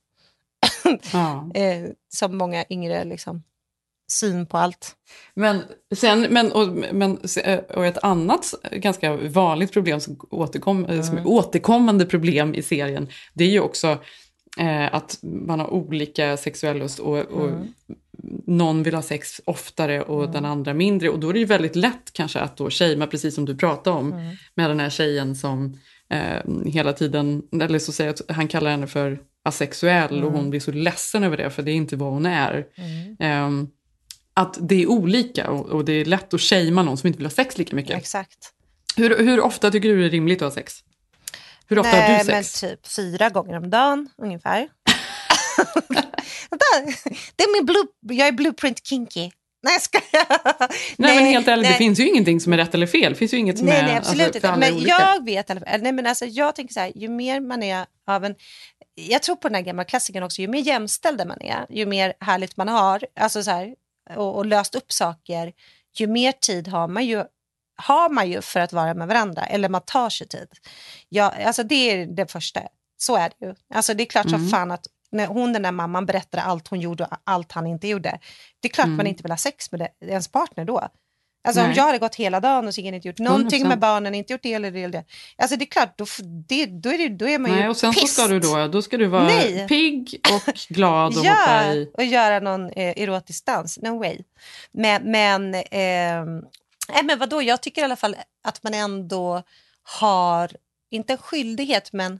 [1.13, 1.49] Ja.
[1.61, 3.43] eh, som många yngre liksom,
[4.11, 4.95] syn på allt.
[5.33, 5.61] Men,
[5.95, 7.17] sen, men, och, men,
[7.73, 13.07] och ett annat ganska vanligt problem som, återkom, eh, som är återkommande problem i serien,
[13.33, 13.97] det är ju också
[14.59, 17.67] eh, att man har olika sexuell lust och, och Mm.
[18.47, 21.09] någon vill ha sex oftare och den andra mindre.
[21.09, 23.97] Och då är det ju väldigt lätt kanske att då shamea, precis som du pratade
[23.97, 24.35] om, Mm.
[24.55, 25.77] med den här tjejen som
[26.09, 30.33] eh, hela tiden, eller så säger jag han kallar henne för asexuell och Mm.
[30.33, 32.65] hon blir så ledsen över det för det är inte vad hon är.
[32.75, 33.15] Mm.
[34.33, 37.25] Att det är olika och, och det är lätt att shamea någon som inte vill
[37.25, 37.97] ha sex lika mycket.
[37.97, 38.51] Exakt.
[38.95, 40.83] Hur, hur ofta tycker du det är rimligt att ha sex?
[41.67, 42.61] Hur ofta Nej, har du sex?
[42.61, 44.67] Men typ fyra gånger om dagen ungefär.
[47.35, 49.31] Det är min blue, jag är blueprint kinky.
[49.63, 50.25] Nej, jag skojar.
[50.97, 51.71] Nej, men helt ärligt, nej.
[51.71, 53.11] det finns ju ingenting som är rätt eller fel.
[53.11, 54.59] Det finns ju inget som nej, är nej, absolut alltså, inte.
[54.59, 54.89] Men olika.
[54.89, 55.49] jag vet
[55.81, 58.35] nej, men alltså, jag tänker så här, ju mer man är av en,
[58.95, 62.13] jag tror på den här gamla klassikern också, ju mer jämställd man är, ju mer
[62.19, 63.75] härligt man har, alltså så här,
[64.15, 65.53] och, och löst upp saker,
[65.99, 67.23] ju mer tid har man ju
[67.75, 70.47] har man ju för att vara med varandra, eller man tar sig tid.
[71.09, 72.61] Ja, alltså det är det första.
[72.97, 73.55] Så är det ju.
[73.73, 74.39] Alltså det är klart Mm.
[74.39, 77.67] som fan att när hon, den där mamman, berättade allt hon gjorde och allt han
[77.67, 78.19] inte gjorde.
[78.59, 78.97] Det är klart Mm.
[78.97, 80.87] man inte vill ha sex med det, ens partner då.
[81.43, 81.77] Alltså om Nej.
[81.77, 83.67] jag hade gått hela dagen och Sigge inte gjort någonting 100%.
[83.67, 85.05] med barnen, inte gjort det eller det eller det.
[85.37, 86.05] Alltså det är klart, då,
[86.47, 88.67] det, då, är, det, då är man Nej, ju och sen så ska du då,
[88.67, 89.67] då ska du vara Nej.
[89.67, 91.91] pigg och glad och ja, hoppa i...
[91.93, 93.79] och göra någon eh, erotisk dans.
[93.81, 94.17] No way.
[94.71, 99.43] Men, men, nej, men vadå, jag tycker i alla fall att man ändå
[99.83, 100.51] har,
[100.89, 102.19] inte en skyldighet, men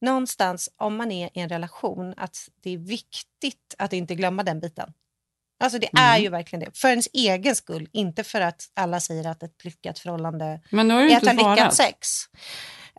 [0.00, 4.60] någonstans om man är i en relation, att det är viktigt att inte glömma den
[4.60, 4.92] biten.
[5.64, 6.22] Alltså det är Mm.
[6.22, 6.78] ju verkligen det.
[6.78, 10.94] För ens egen skull, inte för att alla säger att ett lyckat förhållande Men nu
[10.94, 12.08] har du är att ha lyckat sex.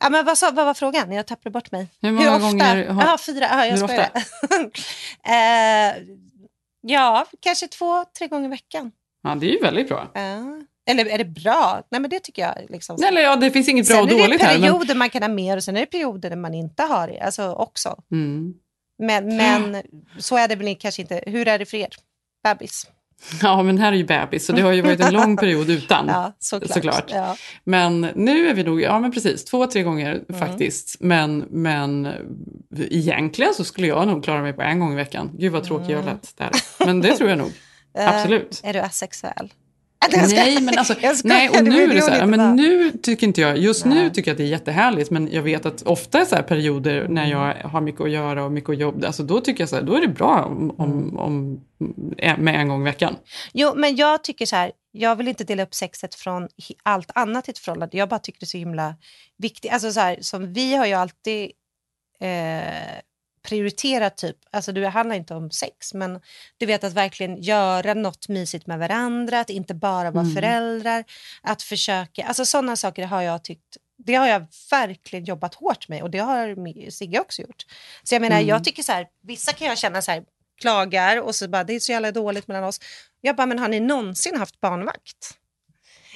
[0.01, 1.11] Ja, men vad, sa, vad var frågan?
[1.11, 1.87] Jag tappade bort mig.
[2.01, 2.47] Hur många ofta?
[2.47, 3.45] gånger har- Jaha, fyra.
[3.45, 4.11] Jaha, jag Hur skojar.
[5.27, 6.03] eh,
[6.81, 8.91] ja, kanske två, tre gånger i veckan.
[9.23, 10.11] Ja, det är ju väldigt bra.
[10.13, 10.61] Ja.
[10.89, 11.81] Eller är det bra?
[11.91, 12.55] Nej, men det tycker jag.
[12.69, 13.03] Liksom.
[13.03, 14.59] Eller ja, det finns inget bra Sen och är det dåligt här.
[14.59, 14.97] perioder Men...
[14.97, 17.19] man kan ha mer och sen är det perioder där man inte har det.
[17.19, 17.95] Alltså också.
[18.11, 18.53] Mm.
[19.03, 19.83] Men, men
[20.19, 21.23] så är det väl kanske inte.
[21.27, 21.89] Hur är det för er?
[22.53, 22.87] Bebis?
[23.41, 26.07] Ja, men här är ju bebis, så det har ju varit en lång period utan.
[26.13, 27.11] Ja, såklart.
[27.11, 27.35] Ja.
[27.63, 30.39] Men nu är vi nog, ja men precis, två, tre gånger Mm.
[30.39, 30.97] faktiskt.
[30.99, 32.07] Men, men
[32.89, 35.29] egentligen så skulle jag nog klara mig på en gång i veckan.
[35.33, 36.05] Gud vad tråkig jag Mm.
[36.05, 36.51] lät där.
[36.85, 37.51] Men det tror jag nog.
[37.97, 38.61] Eh, Absolut.
[38.63, 39.53] Är du asexuell?
[40.11, 40.93] Nej, men alltså,
[41.23, 44.31] nej, och nu är det så här, men nu tycker inte jag, just nu tycker
[44.31, 47.81] jag att det är jättehärligt, men jag vet att ofta så perioder när jag har
[47.81, 50.01] mycket att göra och mycket att jobba, alltså då tycker jag så här, då är
[50.01, 51.61] det bra om, om, om,
[52.37, 53.15] med en gång i veckan.
[53.53, 56.47] Jo, men jag tycker så här, jag vill inte dela upp sexet från
[56.83, 57.97] allt annat i ett förhållande.
[57.97, 58.95] Jag bara tycker det är så himla
[59.37, 59.71] viktigt.
[59.71, 61.51] Alltså så här, som vi har ju alltid
[62.19, 62.99] eh,
[63.47, 66.21] prioriterat typ, alltså det handlar inte om sex, men
[66.57, 70.35] du vet att verkligen göra något mysigt med varandra, att inte bara vara Mm.
[70.35, 71.03] föräldrar,
[71.41, 76.01] att försöka, alltså sådana saker har jag tyckt det har jag verkligen jobbat hårt med
[76.03, 77.65] och det har Sigge också gjort.
[78.03, 78.47] Så jag menar, Mm.
[78.49, 80.23] jag tycker så här, vissa kan jag känna så här,
[80.61, 82.79] klagar och så bara, det är så jävla dåligt mellan oss.
[83.21, 85.33] Jag bara, men har ni någonsin haft barnvakt?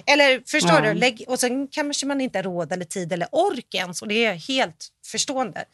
[0.06, 0.82] Eller förstår Ja.
[0.82, 0.94] du?
[0.94, 4.26] Lägg, och sen kanske man inte har råd eller tid eller ork ens och det
[4.26, 5.66] är helt förstående.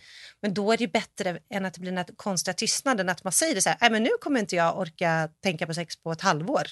[0.42, 3.34] Men då är det bättre än att det blir den här konstiga tystnaden, att man
[3.34, 6.22] säger det så här, men nu kommer inte jag orka tänka på sex på ett
[6.22, 6.68] halvår.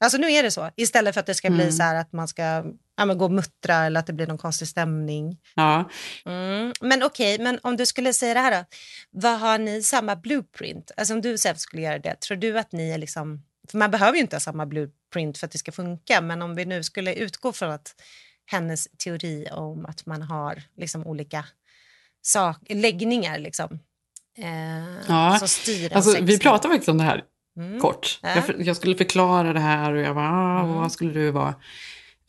[0.00, 1.72] Alltså nu är det så, istället för att det ska bli Mm.
[1.72, 2.42] så här att man ska
[2.96, 5.38] ja, men gå och muttra eller att det blir någon konstig stämning.
[5.54, 5.90] Ja.
[6.26, 6.72] Mm.
[6.80, 8.64] Men okej, men om du skulle säga det här då.
[9.10, 10.90] Vad har ni samma blueprint?
[10.96, 13.44] Alltså om du själv skulle göra det, tror du att ni är liksom...
[13.70, 16.54] För man behöver ju inte ha samma blueprint för att det ska funka, men om
[16.54, 17.94] vi nu skulle utgå från att
[18.46, 21.44] hennes teori om att man har liksom olika
[22.28, 23.78] sak, läggningar liksom,
[24.38, 27.22] eh, Ja, som styr alltså, vi pratade faktiskt om det här
[27.58, 27.80] Mm.
[27.80, 28.18] kort.
[28.22, 28.28] Ja.
[28.34, 30.74] Jag, jag skulle förklara det här och jag bara, ah, Mm.
[30.76, 31.54] vad skulle det vara?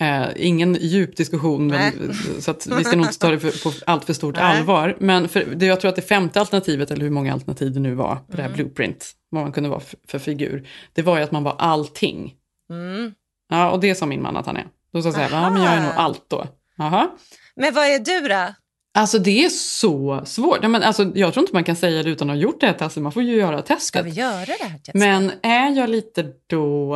[0.02, 4.06] Eh, ingen djup diskussion, men, så vi ska nog inte ta det för, på allt
[4.06, 4.44] för stort Nej.
[4.58, 4.98] allvar.
[5.00, 7.94] Men för, det, jag tror att det femte alternativet, eller hur många alternativ det nu
[7.96, 8.56] var på det här Mm.
[8.58, 12.34] blueprint, vad man kunde vara för, för figur, det var ju att man var allting.
[12.70, 13.14] Mm.
[13.50, 14.68] Ja, och det sa min man att han är.
[14.94, 16.02] Då sa jag så här, ja men jag är nog Aha.
[16.02, 16.48] allt då.
[16.78, 17.10] Jaha.
[17.56, 18.54] Men vad är du då?
[19.00, 20.62] Alltså det är så svårt.
[20.62, 22.74] Men alltså, jag tror inte man kan säga det utan att ha gjort det här
[22.74, 23.04] testet.
[23.04, 23.84] Man får ju göra testet.
[23.84, 24.96] Ska vi göra det här testet?
[24.96, 26.96] Men är jag lite då...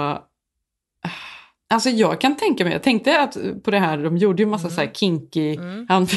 [1.70, 4.70] Alltså jag kan tänka mig, jag tänkte att på det här, de gjorde ju massa
[4.70, 5.58] så här kinky,
[5.90, 6.08] han,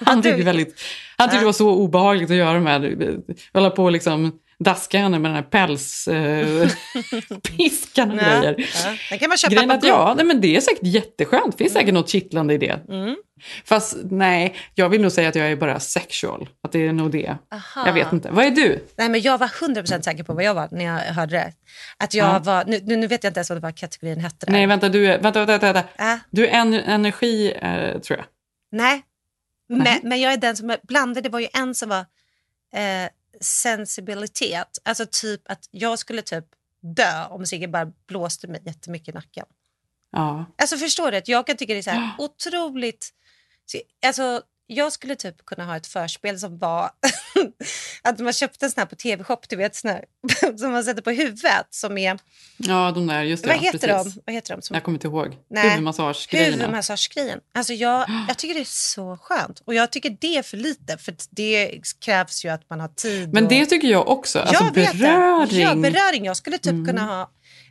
[0.00, 0.80] han tyckte väldigt,
[1.16, 3.16] han tyckte det var så obehagligt att göra de här,
[3.52, 4.32] hålla på liksom
[4.64, 8.54] daska henne med den här pälspiskan och grejer.
[8.58, 8.64] Ja.
[9.10, 11.64] Den kan man köpa Grejen på att, ja, nej, men det är säkert jätteskönt, det
[11.64, 12.80] finns säkert något kittlande i det.
[12.88, 13.16] Mm.
[13.64, 17.10] Fast nej, jag vill nog säga att jag är bara sexual, att det är nog
[17.10, 17.36] det.
[17.52, 17.86] Aha.
[17.86, 18.84] Jag vet inte, vad är du?
[18.96, 21.52] Nej, men jag var 100% säker på vad jag var när jag hörde det.
[21.98, 22.38] Att jag Ja.
[22.38, 24.46] var, nu, nu vet jag inte ens vad det var kategorin hette.
[24.46, 24.52] där.
[24.52, 25.88] Nej, vänta, du är, vänta, vänta, vänta.
[26.12, 26.16] Äh.
[26.30, 28.26] Du är en, energi, eh, tror jag.
[28.72, 29.02] Nej.
[29.68, 30.00] Men, Nej.
[30.02, 31.22] men jag är den som är blandad.
[31.22, 31.98] Det var ju en som var
[32.74, 33.08] eh,
[33.40, 34.78] sensibilitet.
[34.82, 36.44] Alltså typ att jag skulle typ
[36.96, 39.46] dö om Sigge bara blåste mig jättemycket i nacken.
[40.12, 40.44] Ja.
[40.58, 41.16] Alltså förstår du?
[41.16, 43.10] Att jag kan tycka det är så här otroligt...
[43.66, 46.90] så- Alltså, jag skulle typ kunna ha ett förspel som var
[48.02, 50.04] att man köpte en sån här på tv-shop, du vet, sån här,
[50.58, 52.18] som man sätter på huvudet som är...
[52.56, 53.48] Ja, de där, just det.
[53.48, 54.14] Vad ja, heter precis.
[54.14, 54.22] de?
[54.26, 54.62] Vad heter de?
[54.62, 55.36] Som, Jag kommer inte ihåg.
[55.50, 55.68] Nej.
[55.70, 56.56] Huvudmassagegrejerna.
[56.56, 57.40] Huvudmassagegrejen.
[57.54, 59.60] Alltså jag, jag tycker det är så skönt.
[59.64, 60.98] Och jag tycker det är för lite.
[60.98, 63.32] För det krävs ju att man har tid.
[63.32, 63.50] Men och...
[63.50, 64.38] det tycker jag också.
[64.38, 64.98] Alltså jag vet det.
[64.98, 65.60] beröring.
[65.60, 66.24] Ja, beröring.
[66.24, 66.86] Jag skulle typ Mm.
[66.86, 67.18] kunna ha,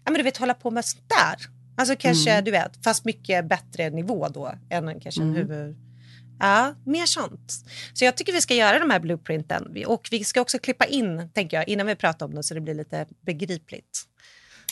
[0.06, 1.36] ja, men du vet, hålla på med sånt där.
[1.78, 2.44] Alltså kanske, Mm.
[2.46, 5.42] du vet, fast mycket bättre nivå då än en- kanske en Mm.
[5.42, 5.76] huvud...
[6.40, 7.54] Ja, mer sånt.
[7.94, 9.86] Så jag tycker vi ska göra de här blueprinten.
[9.88, 12.62] Och vi ska också klippa in, tänker jag, innan vi pratar om det så det
[12.62, 14.06] blir lite begripligt.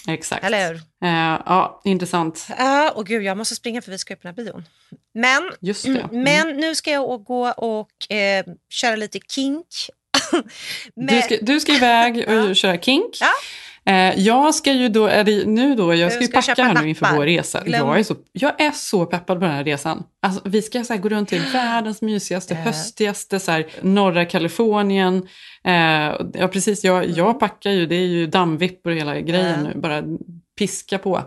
[0.07, 0.43] Exakt.
[0.43, 0.75] Eller hur?
[0.75, 2.47] Eh, ja, intressant.
[2.57, 4.65] Ja, och gud, jag måste springa för vi ska öppna bion.
[5.13, 5.99] Men, Just det.
[5.99, 6.23] Mm.
[6.23, 9.67] men nu ska jag gå och eh, köra lite kink.
[10.95, 13.21] Du, ska, du ska iväg och köra kink.
[13.21, 13.27] Eh,
[14.15, 16.81] jag ska ju då, är det nu då, jag ska ju ska packa köpa här
[16.83, 17.61] nu inför vår resa.
[17.65, 20.03] Glöm- Jag är, så, jag är så peppad på den här resan.
[20.21, 25.27] Alltså, vi ska så gå runt till världens mysigaste, höstigaste, så här, norra Kalifornien.
[25.63, 25.73] Eh,
[26.33, 27.15] ja, precis, jag, Mm.
[27.15, 30.03] jag packar ju, det är ju dammvippor och hela grejen nu, bara
[30.59, 31.21] piska på.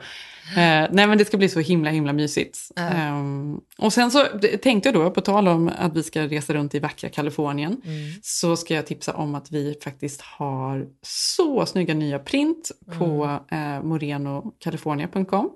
[0.51, 2.59] Eh, nej men det ska bli så himla himla mysigt.
[2.76, 2.82] Ja.
[2.82, 4.24] Ehm, och sen så
[4.62, 8.12] tänkte jag då, på tal om att vi ska resa runt i vackra Kalifornien, Mm.
[8.22, 13.76] så ska jag tipsa om att vi faktiskt har så snygga nya print på Mm.
[13.76, 15.51] eh, morenocalifornia.com.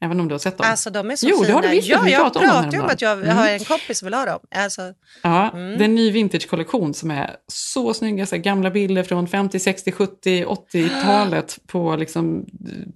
[0.00, 0.66] Även om du har sett dem.
[0.70, 1.46] Alltså de är så jo, fina.
[1.46, 1.88] det har du visst.
[1.88, 2.40] ja, jag pratar
[2.72, 3.36] ju om att jag Mm.
[3.36, 4.38] har en kompis som vill ha dem.
[4.54, 4.82] Alltså,
[5.22, 5.78] Ja, Mm.
[5.78, 9.92] det är en ny vintage-kollektion som är så snygga, så gamla bilder från 50, 60,
[9.92, 12.46] 70, 80-talet på liksom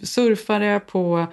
[0.03, 1.27] surfare, på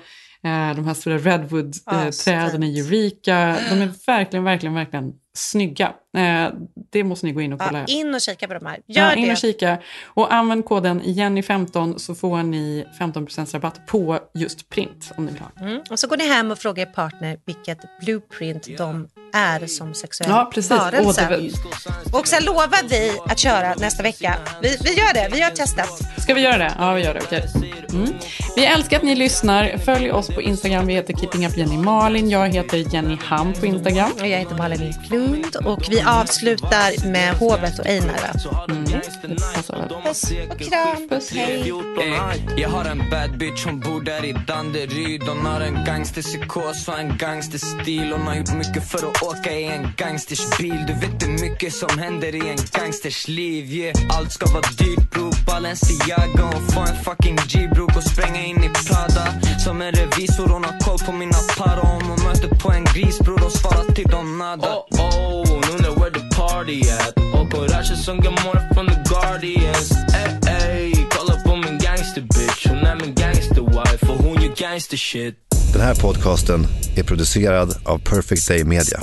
[0.43, 3.57] Eh, de här stora redwood-träden i Eureka.
[3.69, 5.93] De är verkligen, verkligen, verkligen snygga.
[6.17, 6.47] Eh,
[6.91, 7.79] det måste ni gå in och kolla.
[7.79, 8.77] Ja, in och kika på de här.
[8.87, 9.21] Gör Ja, det.
[9.21, 9.77] in och kika.
[10.05, 15.41] Och använd koden Jenny15 så får ni 15% rabatt på just print om ni vill
[15.41, 15.67] ha.
[15.67, 15.81] Mm.
[15.89, 20.29] Och så går ni hem och frågar er partner vilket blueprint de är som sexuell
[20.29, 20.71] Ja, precis.
[20.71, 21.27] varelse.
[21.29, 21.51] Det
[22.11, 24.35] var- Och sen lovar vi att köra nästa vecka.
[24.61, 25.89] Vi, vi gör det, vi gör testet.
[26.21, 26.73] Ska vi göra det?
[26.79, 27.21] Ja, vi gör det.
[27.23, 27.45] Okej.
[27.93, 28.13] Mm.
[28.55, 29.77] Vi älskar att ni lyssnar.
[29.77, 30.87] Följ oss på Instagram.
[30.87, 32.29] Vi heter Keeping Up Jenny Malin.
[32.29, 34.11] Jag heter Jenny Ham på Instagram.
[34.19, 34.93] Och jag heter Malin
[35.35, 38.13] Eklund och vi avslutar med Hovet och Einar.
[38.51, 38.65] va?
[38.69, 38.85] Mm.
[40.03, 41.09] Puss och kram.
[41.09, 41.73] Puss, hej.
[42.57, 46.99] Jag har en bad bitch, hon bor där i Danderyd Hon har en gangsterpsykos och
[46.99, 51.23] en gangsterstil Hon har gjort mycket för att åka i en gangsters bil Du vet
[51.23, 54.17] hur mycket som händer i en gangsters liv yeah.
[54.17, 58.69] Allt ska vara dyrt bror, Balenciaga Hon får en fucking G-bro, och spränga in i
[58.69, 59.25] Prada
[59.59, 63.19] Som en revisor, hon har koll på mina para Om hon möter på en gris
[63.19, 65.08] bror, då svarar till dem nada Oh, oh,
[65.61, 67.13] nu undrar where the party at?
[67.33, 67.49] Och
[67.79, 69.91] Courage som morgon från the Guardians.
[69.91, 72.67] Eh, eh, ey, ey, kolla på min gangster bitch.
[72.67, 75.35] Hon är min gangster wife och hon gör gangster shit?
[75.73, 78.99] Den här podcasten är producerad av Perfect Day Media.